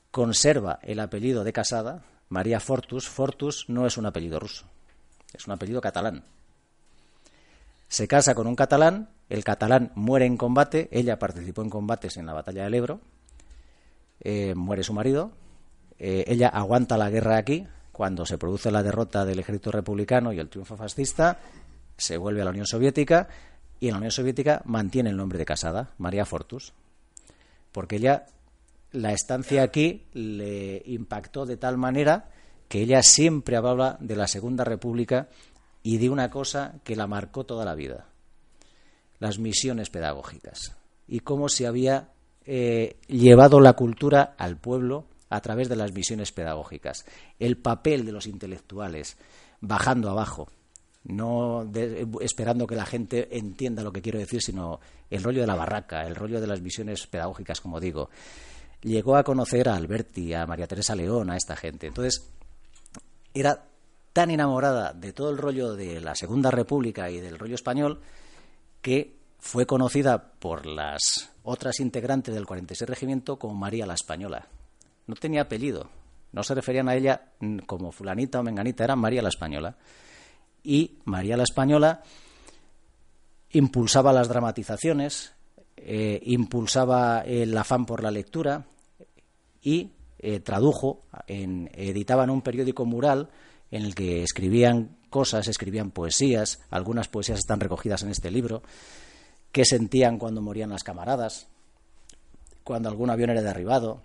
conserva 0.10 0.80
el 0.82 1.02
apellido 1.02 1.44
de 1.44 1.54
casada, 1.54 2.04
María 2.30 2.60
Fortus. 2.60 3.08
Fortus 3.08 3.66
no 3.68 3.86
es 3.86 3.98
un 3.98 4.06
apellido 4.06 4.40
ruso, 4.40 4.66
es 5.34 5.46
un 5.46 5.54
apellido 5.54 5.82
catalán. 5.82 6.24
Se 7.90 8.08
casa 8.08 8.36
con 8.36 8.48
un 8.48 8.56
catalán, 8.56 9.10
el 9.30 9.44
catalán 9.44 9.92
muere 9.96 10.26
en 10.26 10.38
combate, 10.38 10.88
ella 10.92 11.20
participó 11.20 11.62
en 11.62 11.70
combates 11.70 12.18
en 12.18 12.26
la 12.26 12.34
batalla 12.34 12.64
del 12.64 12.76
Ebro, 12.76 13.02
eh, 14.22 14.54
muere 14.56 14.84
su 14.84 14.94
marido, 14.94 15.32
eh, 16.00 16.24
ella 16.28 16.48
aguanta 16.48 16.98
la 16.98 17.10
guerra 17.10 17.38
aquí, 17.38 17.68
cuando 17.92 18.26
se 18.26 18.38
produce 18.38 18.72
la 18.72 18.82
derrota 18.82 19.26
del 19.26 19.40
ejército 19.40 19.72
republicano 19.72 20.32
y 20.32 20.40
el 20.40 20.50
triunfo 20.50 20.78
fascista, 20.78 21.40
se 21.98 22.18
vuelve 22.18 22.42
a 22.42 22.46
la 22.46 22.52
Unión 22.52 22.66
Soviética 22.66 23.28
y 23.80 23.88
en 23.88 23.92
la 23.92 23.98
Unión 23.98 24.12
Soviética 24.12 24.62
mantiene 24.66 25.10
el 25.10 25.18
nombre 25.18 25.38
de 25.38 25.46
casada, 25.46 25.92
María 25.98 26.26
Fortus, 26.26 26.74
porque 27.74 27.98
ella 27.98 28.26
la 28.92 29.12
estancia 29.12 29.62
aquí 29.62 30.06
le 30.14 30.82
impactó 30.86 31.46
de 31.46 31.58
tal 31.58 31.78
manera 31.78 32.30
que 32.70 32.82
ella 32.82 33.04
siempre 33.04 33.58
hablaba 33.58 33.98
de 34.00 34.16
la 34.16 34.28
Segunda 34.28 34.64
República 34.64 35.28
y 35.84 35.98
de 35.98 36.10
una 36.10 36.30
cosa 36.30 36.76
que 36.84 36.96
la 36.96 37.08
marcó 37.08 37.46
toda 37.46 37.66
la 37.66 37.76
vida, 37.76 38.08
las 39.20 39.40
misiones 39.40 39.90
pedagógicas 39.90 40.76
y 41.08 41.20
cómo 41.20 41.50
se 41.50 41.68
había 41.68 42.10
eh, 42.46 42.98
llevado 43.08 43.60
la 43.60 43.74
cultura 43.74 44.36
al 44.38 44.58
pueblo 44.58 45.06
a 45.30 45.42
través 45.42 45.70
de 45.70 45.76
las 45.76 45.94
visiones 45.94 46.32
pedagógicas. 46.32 47.06
El 47.38 47.58
papel 47.58 48.06
de 48.06 48.12
los 48.12 48.28
intelectuales, 48.28 49.18
bajando 49.62 50.10
abajo, 50.10 50.50
no 51.04 51.70
esperando 52.20 52.68
que 52.68 52.76
la 52.76 52.86
gente 52.86 53.38
entienda 53.38 53.84
lo 53.84 53.94
que 53.94 54.02
quiero 54.02 54.20
decir, 54.20 54.42
sino 54.42 54.80
el 55.10 55.24
rollo 55.24 55.42
de 55.42 55.48
la 55.48 55.56
barraca, 55.56 56.06
el 56.06 56.16
rollo 56.16 56.42
de 56.42 56.48
las 56.48 56.62
visiones 56.62 57.08
pedagógicas, 57.08 57.62
como 57.62 57.80
digo. 57.80 58.10
Llegó 58.82 59.16
a 59.16 59.24
conocer 59.24 59.70
a 59.70 59.76
Alberti, 59.76 60.34
a 60.34 60.46
María 60.46 60.68
Teresa 60.68 60.96
León, 60.96 61.30
a 61.30 61.38
esta 61.38 61.56
gente. 61.56 61.88
Entonces, 61.88 62.32
era 63.34 63.66
tan 64.14 64.32
enamorada 64.32 64.94
de 64.94 65.14
todo 65.14 65.30
el 65.30 65.38
rollo 65.38 65.74
de 65.74 66.02
la 66.02 66.16
Segunda 66.16 66.50
República 66.50 67.10
y 67.10 67.20
del 67.20 67.38
rollo 67.38 67.56
español 67.56 68.02
que 68.82 69.16
fue 69.38 69.66
conocida 69.66 70.32
por 70.40 70.66
las 70.66 71.32
otras 71.44 71.80
integrantes 71.80 72.34
del 72.34 72.46
46 72.46 72.90
Regimiento 72.90 73.38
como 73.38 73.54
María 73.54 73.86
la 73.86 73.94
Española 73.94 74.48
no 75.10 75.16
tenía 75.16 75.42
apellido. 75.42 75.90
No 76.32 76.44
se 76.44 76.54
referían 76.54 76.88
a 76.88 76.96
ella 76.96 77.32
como 77.66 77.92
fulanita 77.92 78.40
o 78.40 78.44
menganita, 78.44 78.84
era 78.84 78.96
María 78.96 79.24
la 79.24 79.30
Española. 79.30 79.76
Y 80.64 81.00
María 81.06 81.36
la 81.36 81.44
Española 81.44 82.04
impulsaba 83.50 84.14
las 84.14 84.30
dramatizaciones, 84.30 85.34
eh, 85.78 86.20
impulsaba 86.26 87.22
el 87.22 87.58
afán 87.58 87.88
por 87.88 88.04
la 88.04 88.12
lectura 88.12 88.68
y 89.64 89.94
eh, 90.20 90.42
tradujo, 90.42 91.02
en, 91.26 91.72
editaban 91.74 92.30
un 92.30 92.44
periódico 92.44 92.86
mural 92.86 93.30
en 93.72 93.86
el 93.86 93.96
que 93.96 94.22
escribían 94.22 94.98
cosas, 95.10 95.48
escribían 95.48 95.90
poesías, 95.90 96.60
algunas 96.70 97.08
poesías 97.08 97.40
están 97.40 97.60
recogidas 97.60 98.04
en 98.04 98.10
este 98.10 98.30
libro, 98.30 98.62
qué 99.52 99.66
sentían 99.66 100.20
cuando 100.20 100.42
morían 100.42 100.70
las 100.70 100.84
camaradas, 100.84 101.48
cuando 102.64 102.90
algún 102.90 103.10
avión 103.10 103.32
era 103.32 103.42
derribado, 103.42 104.04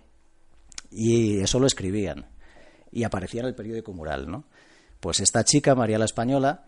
Y 0.95 1.41
eso 1.41 1.59
lo 1.59 1.67
escribían. 1.67 2.25
Y 2.91 3.03
aparecía 3.03 3.41
en 3.41 3.47
el 3.47 3.55
periódico 3.55 3.91
Mural, 3.91 4.31
¿no? 4.31 4.45
Pues 5.01 5.19
esta 5.19 5.43
chica, 5.43 5.75
María 5.75 5.99
la 5.99 6.05
Española, 6.05 6.63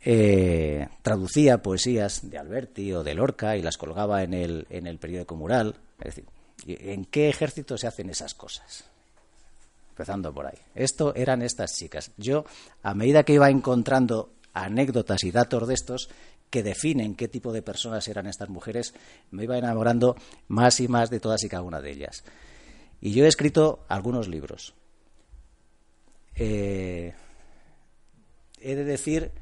eh, 0.00 0.88
traducía 1.02 1.62
poesías 1.62 2.30
de 2.30 2.38
Alberti 2.38 2.92
o 2.92 3.04
de 3.04 3.14
Lorca 3.14 3.56
y 3.56 3.62
las 3.62 3.76
colgaba 3.76 4.22
en 4.22 4.32
el, 4.32 4.66
en 4.70 4.86
el 4.86 4.98
periódico 4.98 5.36
Mural. 5.36 5.76
Es 5.98 6.16
decir, 6.16 6.24
¿en 6.66 7.04
qué 7.04 7.28
ejército 7.28 7.76
se 7.76 7.86
hacen 7.86 8.08
esas 8.08 8.34
cosas? 8.34 8.84
Empezando 9.90 10.32
por 10.32 10.46
ahí. 10.46 10.58
Esto 10.74 11.14
eran 11.14 11.42
estas 11.42 11.76
chicas. 11.76 12.12
Yo, 12.16 12.44
a 12.82 12.94
medida 12.94 13.22
que 13.22 13.34
iba 13.34 13.50
encontrando 13.50 14.30
anécdotas 14.54 15.24
y 15.24 15.30
datos 15.30 15.68
de 15.68 15.74
estos 15.74 16.08
que 16.48 16.62
definen 16.62 17.14
qué 17.14 17.28
tipo 17.28 17.52
de 17.52 17.62
personas 17.62 18.08
eran 18.08 18.26
estas 18.26 18.48
mujeres, 18.48 18.94
me 19.30 19.44
iba 19.44 19.58
enamorando 19.58 20.16
más 20.48 20.80
y 20.80 20.88
más 20.88 21.10
de 21.10 21.20
todas 21.20 21.44
y 21.44 21.48
cada 21.48 21.62
una 21.62 21.82
de 21.82 21.90
ellas. 21.90 22.24
Y 23.00 23.12
yo 23.12 23.24
he 23.24 23.28
escrito 23.28 23.84
algunos 23.88 24.28
libros. 24.28 24.74
Eh, 26.34 27.14
he 28.60 28.74
de 28.74 28.84
decir 28.84 29.32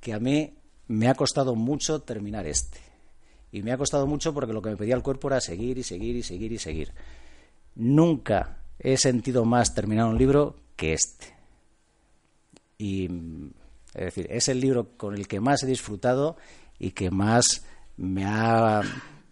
que 0.00 0.12
a 0.12 0.18
mí 0.18 0.54
me 0.88 1.08
ha 1.08 1.14
costado 1.14 1.54
mucho 1.54 2.00
terminar 2.02 2.46
este. 2.46 2.78
Y 3.52 3.62
me 3.62 3.72
ha 3.72 3.78
costado 3.78 4.06
mucho 4.06 4.32
porque 4.32 4.52
lo 4.52 4.62
que 4.62 4.70
me 4.70 4.76
pedía 4.76 4.94
el 4.94 5.02
cuerpo 5.02 5.28
era 5.28 5.40
seguir 5.40 5.78
y 5.78 5.82
seguir 5.82 6.16
y 6.16 6.22
seguir 6.22 6.52
y 6.52 6.58
seguir. 6.58 6.92
Nunca 7.74 8.58
he 8.78 8.96
sentido 8.96 9.44
más 9.44 9.74
terminar 9.74 10.06
un 10.06 10.18
libro 10.18 10.56
que 10.76 10.92
este. 10.92 11.34
Y 12.78 13.06
es 13.94 14.04
decir, 14.04 14.26
es 14.30 14.48
el 14.48 14.60
libro 14.60 14.96
con 14.96 15.14
el 15.14 15.26
que 15.26 15.40
más 15.40 15.62
he 15.62 15.66
disfrutado 15.66 16.36
y 16.78 16.92
que 16.92 17.10
más 17.10 17.64
me 17.96 18.24
ha, 18.24 18.80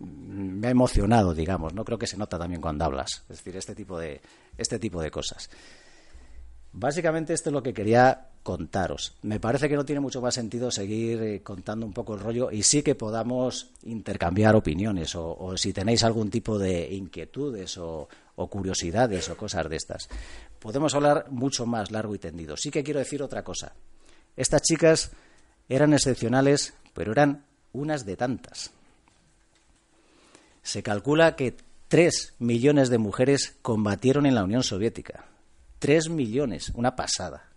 me 0.00 0.68
ha 0.68 0.70
emocionado, 0.70 1.34
digamos. 1.34 1.74
No 1.74 1.84
creo 1.84 1.98
que 1.98 2.06
se 2.06 2.16
nota 2.16 2.38
también 2.38 2.60
cuando 2.60 2.84
hablas. 2.84 3.24
Es 3.28 3.38
decir, 3.38 3.56
este 3.56 3.74
tipo 3.74 3.98
de, 3.98 4.20
este 4.56 4.78
tipo 4.78 5.00
de 5.00 5.10
cosas. 5.10 5.50
Básicamente 6.72 7.32
esto 7.32 7.50
es 7.50 7.54
lo 7.54 7.62
que 7.62 7.72
quería 7.72 8.28
contaros. 8.42 9.16
Me 9.22 9.40
parece 9.40 9.68
que 9.68 9.74
no 9.74 9.84
tiene 9.84 10.00
mucho 10.00 10.20
más 10.20 10.34
sentido 10.34 10.70
seguir 10.70 11.22
eh, 11.22 11.42
contando 11.42 11.84
un 11.84 11.92
poco 11.92 12.14
el 12.14 12.20
rollo 12.20 12.50
y 12.50 12.62
sí 12.62 12.82
que 12.82 12.94
podamos 12.94 13.70
intercambiar 13.82 14.54
opiniones 14.54 15.14
o, 15.16 15.56
si 15.56 15.72
tenéis 15.72 16.04
algún 16.04 16.30
tipo 16.30 16.58
de 16.58 16.94
inquietudes 16.94 17.78
o, 17.78 18.08
o, 18.36 18.46
curiosidades 18.48 19.28
o 19.28 19.36
cosas 19.36 19.68
de 19.68 19.76
estas. 19.76 20.08
Podemos 20.58 20.94
hablar 20.94 21.26
mucho 21.30 21.66
más 21.66 21.90
largo 21.90 22.14
y 22.14 22.18
tendido. 22.18 22.56
Sí 22.56 22.70
que 22.70 22.84
quiero 22.84 23.00
decir 23.00 23.22
otra 23.22 23.42
cosa. 23.42 23.72
Estas 24.36 24.62
chicas 24.62 25.10
eran 25.68 25.92
excepcionales, 25.92 26.74
pero 26.94 27.12
eran 27.12 27.44
unas 27.72 28.06
de 28.06 28.16
tantas. 28.16 28.70
Se 30.62 30.82
calcula 30.82 31.36
que 31.36 31.56
tres 31.88 32.34
millones 32.38 32.90
de 32.90 32.98
mujeres 32.98 33.56
combatieron 33.62 34.26
en 34.26 34.34
la 34.34 34.44
Unión 34.44 34.62
Soviética. 34.62 35.24
Tres 35.78 36.08
millones, 36.08 36.72
una 36.74 36.96
pasada. 36.96 37.48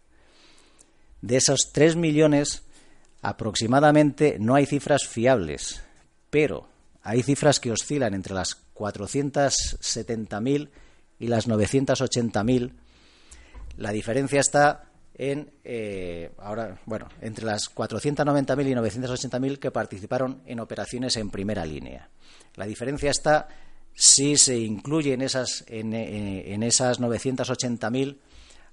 De 1.21 1.37
esos 1.37 1.71
tres 1.71 1.95
millones, 1.95 2.63
aproximadamente 3.21 4.37
no 4.39 4.55
hay 4.55 4.65
cifras 4.65 5.07
fiables, 5.07 5.83
pero 6.29 6.67
hay 7.03 7.23
cifras 7.23 7.59
que 7.59 7.71
oscilan 7.71 8.13
entre 8.13 8.33
las 8.33 8.57
470.000 8.75 10.69
y 11.19 11.27
las 11.27 11.47
980.000. 11.47 12.71
La 13.77 13.91
diferencia 13.91 14.39
está 14.39 14.85
en 15.15 15.51
eh, 15.63 16.31
ahora 16.37 16.79
bueno 16.85 17.09
entre 17.21 17.45
las 17.45 17.63
490.000 17.75 18.67
y 18.67 18.73
980.000 18.73 19.59
que 19.59 19.71
participaron 19.71 20.41
en 20.45 20.59
operaciones 20.59 21.17
en 21.17 21.29
primera 21.29 21.65
línea. 21.65 22.09
La 22.55 22.65
diferencia 22.65 23.11
está 23.11 23.47
si 23.93 24.37
se 24.37 24.57
incluye 24.57 25.13
en 25.13 25.21
esas 25.21 25.63
en, 25.67 25.93
eh, 25.93 26.53
en 26.53 26.63
esas 26.63 26.99
980.000 26.99 28.17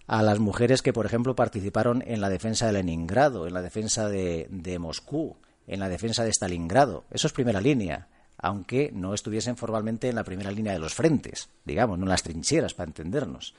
a 0.06 0.22
las 0.22 0.38
mujeres 0.38 0.82
que 0.82 0.92
por 0.92 1.06
ejemplo 1.06 1.34
participaron 1.34 2.02
en 2.06 2.20
la 2.20 2.28
defensa 2.28 2.66
de 2.66 2.72
Leningrado, 2.72 3.46
en 3.46 3.54
la 3.54 3.62
defensa 3.62 4.08
de, 4.08 4.46
de 4.50 4.78
Moscú, 4.78 5.36
en 5.66 5.80
la 5.80 5.88
defensa 5.88 6.24
de 6.24 6.32
Stalingrado. 6.32 7.04
Eso 7.10 7.26
es 7.26 7.32
primera 7.32 7.60
línea 7.60 8.08
aunque 8.38 8.90
no 8.92 9.14
estuviesen 9.14 9.56
formalmente 9.56 10.08
en 10.08 10.14
la 10.14 10.24
primera 10.24 10.52
línea 10.52 10.72
de 10.72 10.78
los 10.78 10.94
frentes, 10.94 11.48
digamos, 11.64 11.98
no 11.98 12.04
en 12.04 12.10
las 12.10 12.22
trincheras, 12.22 12.72
para 12.72 12.88
entendernos. 12.88 13.54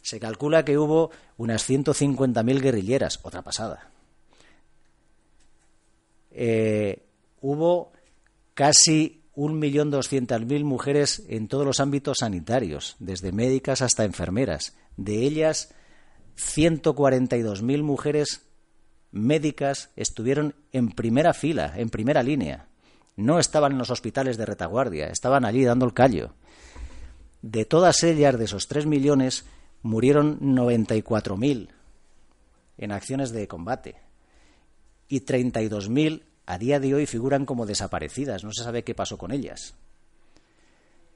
Se 0.00 0.20
calcula 0.20 0.64
que 0.64 0.78
hubo 0.78 1.10
unas 1.36 1.68
150.000 1.68 2.60
guerrilleras, 2.60 3.18
otra 3.24 3.42
pasada. 3.42 3.90
Eh, 6.30 7.02
hubo 7.40 7.92
casi 8.54 9.22
1.200.000 9.36 10.64
mujeres 10.64 11.22
en 11.28 11.46
todos 11.46 11.66
los 11.66 11.80
ámbitos 11.80 12.18
sanitarios, 12.20 12.96
desde 12.98 13.32
médicas 13.32 13.82
hasta 13.82 14.04
enfermeras. 14.04 14.74
De 14.96 15.24
ellas, 15.24 15.74
142.000 16.36 17.82
mujeres 17.82 18.46
médicas 19.12 19.90
estuvieron 19.96 20.54
en 20.72 20.90
primera 20.90 21.34
fila, 21.34 21.74
en 21.76 21.90
primera 21.90 22.22
línea. 22.22 22.68
No 23.16 23.38
estaban 23.38 23.72
en 23.72 23.78
los 23.78 23.90
hospitales 23.90 24.36
de 24.36 24.46
retaguardia, 24.46 25.08
estaban 25.08 25.44
allí 25.44 25.64
dando 25.64 25.86
el 25.86 25.94
callo. 25.94 26.34
De 27.42 27.64
todas 27.64 28.02
ellas, 28.02 28.38
de 28.38 28.44
esos 28.46 28.68
3 28.68 28.86
millones, 28.86 29.44
murieron 29.82 30.40
94.000 30.40 31.68
en 32.78 32.92
acciones 32.92 33.30
de 33.30 33.48
combate 33.48 33.96
y 35.08 35.20
32.000 35.20 36.22
a 36.46 36.58
día 36.58 36.80
de 36.80 36.94
hoy 36.94 37.06
figuran 37.06 37.44
como 37.44 37.66
desaparecidas, 37.66 38.44
no 38.44 38.52
se 38.52 38.62
sabe 38.62 38.84
qué 38.84 38.94
pasó 38.94 39.18
con 39.18 39.32
ellas. 39.32 39.74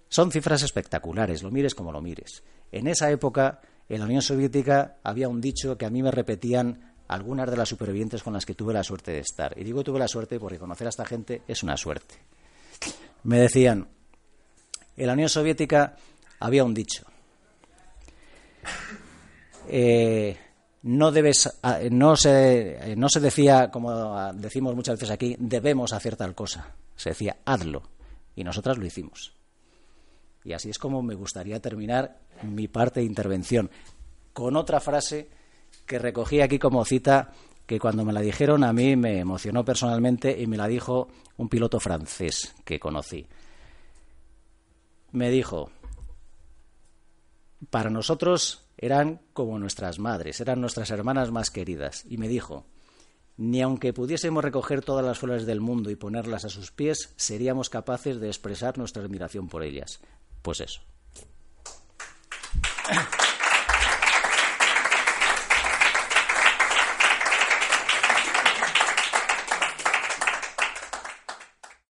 Son 0.08 0.32
cifras 0.32 0.62
espectaculares, 0.62 1.42
lo 1.42 1.52
mires 1.52 1.74
como 1.74 1.92
lo 1.92 2.02
mires. 2.02 2.42
En 2.72 2.88
esa 2.88 3.10
época, 3.10 3.60
en 3.88 4.00
la 4.00 4.06
Unión 4.06 4.22
Soviética 4.22 4.96
había 5.04 5.28
un 5.28 5.40
dicho 5.40 5.78
que 5.78 5.86
a 5.86 5.90
mí 5.90 6.02
me 6.02 6.10
repetían 6.10 6.94
algunas 7.06 7.48
de 7.48 7.56
las 7.56 7.68
supervivientes 7.68 8.22
con 8.22 8.32
las 8.32 8.44
que 8.44 8.54
tuve 8.54 8.72
la 8.72 8.82
suerte 8.82 9.12
de 9.12 9.20
estar. 9.20 9.56
Y 9.56 9.64
digo 9.64 9.84
tuve 9.84 10.00
la 10.00 10.08
suerte 10.08 10.38
porque 10.40 10.58
conocer 10.58 10.88
a 10.88 10.90
esta 10.90 11.04
gente 11.04 11.42
es 11.46 11.62
una 11.62 11.76
suerte. 11.76 12.16
Me 13.22 13.38
decían, 13.38 13.88
en 14.96 15.06
la 15.06 15.12
Unión 15.12 15.28
Soviética 15.28 15.96
había 16.40 16.64
un 16.64 16.74
dicho, 16.74 17.04
eh, 19.68 20.36
no 20.82 21.10
debes 21.10 21.60
no 21.90 22.16
se 22.16 22.94
no 22.96 23.08
se 23.08 23.20
decía 23.20 23.70
como 23.70 24.32
decimos 24.32 24.74
muchas 24.74 24.96
veces 24.96 25.10
aquí 25.10 25.36
debemos 25.38 25.92
hacer 25.92 26.16
tal 26.16 26.34
cosa. 26.34 26.74
Se 26.96 27.10
decía 27.10 27.38
hazlo. 27.44 27.82
Y 28.34 28.44
nosotras 28.44 28.78
lo 28.78 28.86
hicimos. 28.86 29.34
Y 30.44 30.52
así 30.52 30.70
es 30.70 30.78
como 30.78 31.02
me 31.02 31.14
gustaría 31.14 31.60
terminar 31.60 32.18
mi 32.42 32.68
parte 32.68 33.00
de 33.00 33.06
intervención. 33.06 33.70
Con 34.32 34.56
otra 34.56 34.80
frase 34.80 35.28
que 35.84 35.98
recogí 35.98 36.40
aquí 36.40 36.58
como 36.58 36.84
cita 36.84 37.32
que 37.66 37.78
cuando 37.78 38.04
me 38.04 38.12
la 38.12 38.20
dijeron 38.20 38.64
a 38.64 38.72
mí 38.72 38.96
me 38.96 39.18
emocionó 39.18 39.64
personalmente 39.64 40.36
y 40.40 40.46
me 40.46 40.56
la 40.56 40.66
dijo 40.66 41.08
un 41.36 41.48
piloto 41.48 41.78
francés 41.78 42.54
que 42.64 42.80
conocí. 42.80 43.26
Me 45.12 45.30
dijo 45.30 45.70
para 47.68 47.90
nosotros 47.90 48.64
eran 48.78 49.20
como 49.32 49.58
nuestras 49.58 49.98
madres, 49.98 50.40
eran 50.40 50.60
nuestras 50.60 50.90
hermanas 50.90 51.30
más 51.30 51.50
queridas, 51.50 52.04
y 52.08 52.16
me 52.16 52.28
dijo, 52.28 52.64
ni 53.36 53.62
aunque 53.62 53.92
pudiésemos 53.92 54.44
recoger 54.44 54.82
todas 54.82 55.04
las 55.04 55.18
flores 55.18 55.46
del 55.46 55.60
mundo 55.60 55.90
y 55.90 55.96
ponerlas 55.96 56.44
a 56.44 56.50
sus 56.50 56.70
pies, 56.72 57.12
seríamos 57.16 57.70
capaces 57.70 58.20
de 58.20 58.28
expresar 58.28 58.78
nuestra 58.78 59.02
admiración 59.02 59.48
por 59.48 59.62
ellas. 59.62 60.00
Pues 60.42 60.60
eso. 60.60 60.80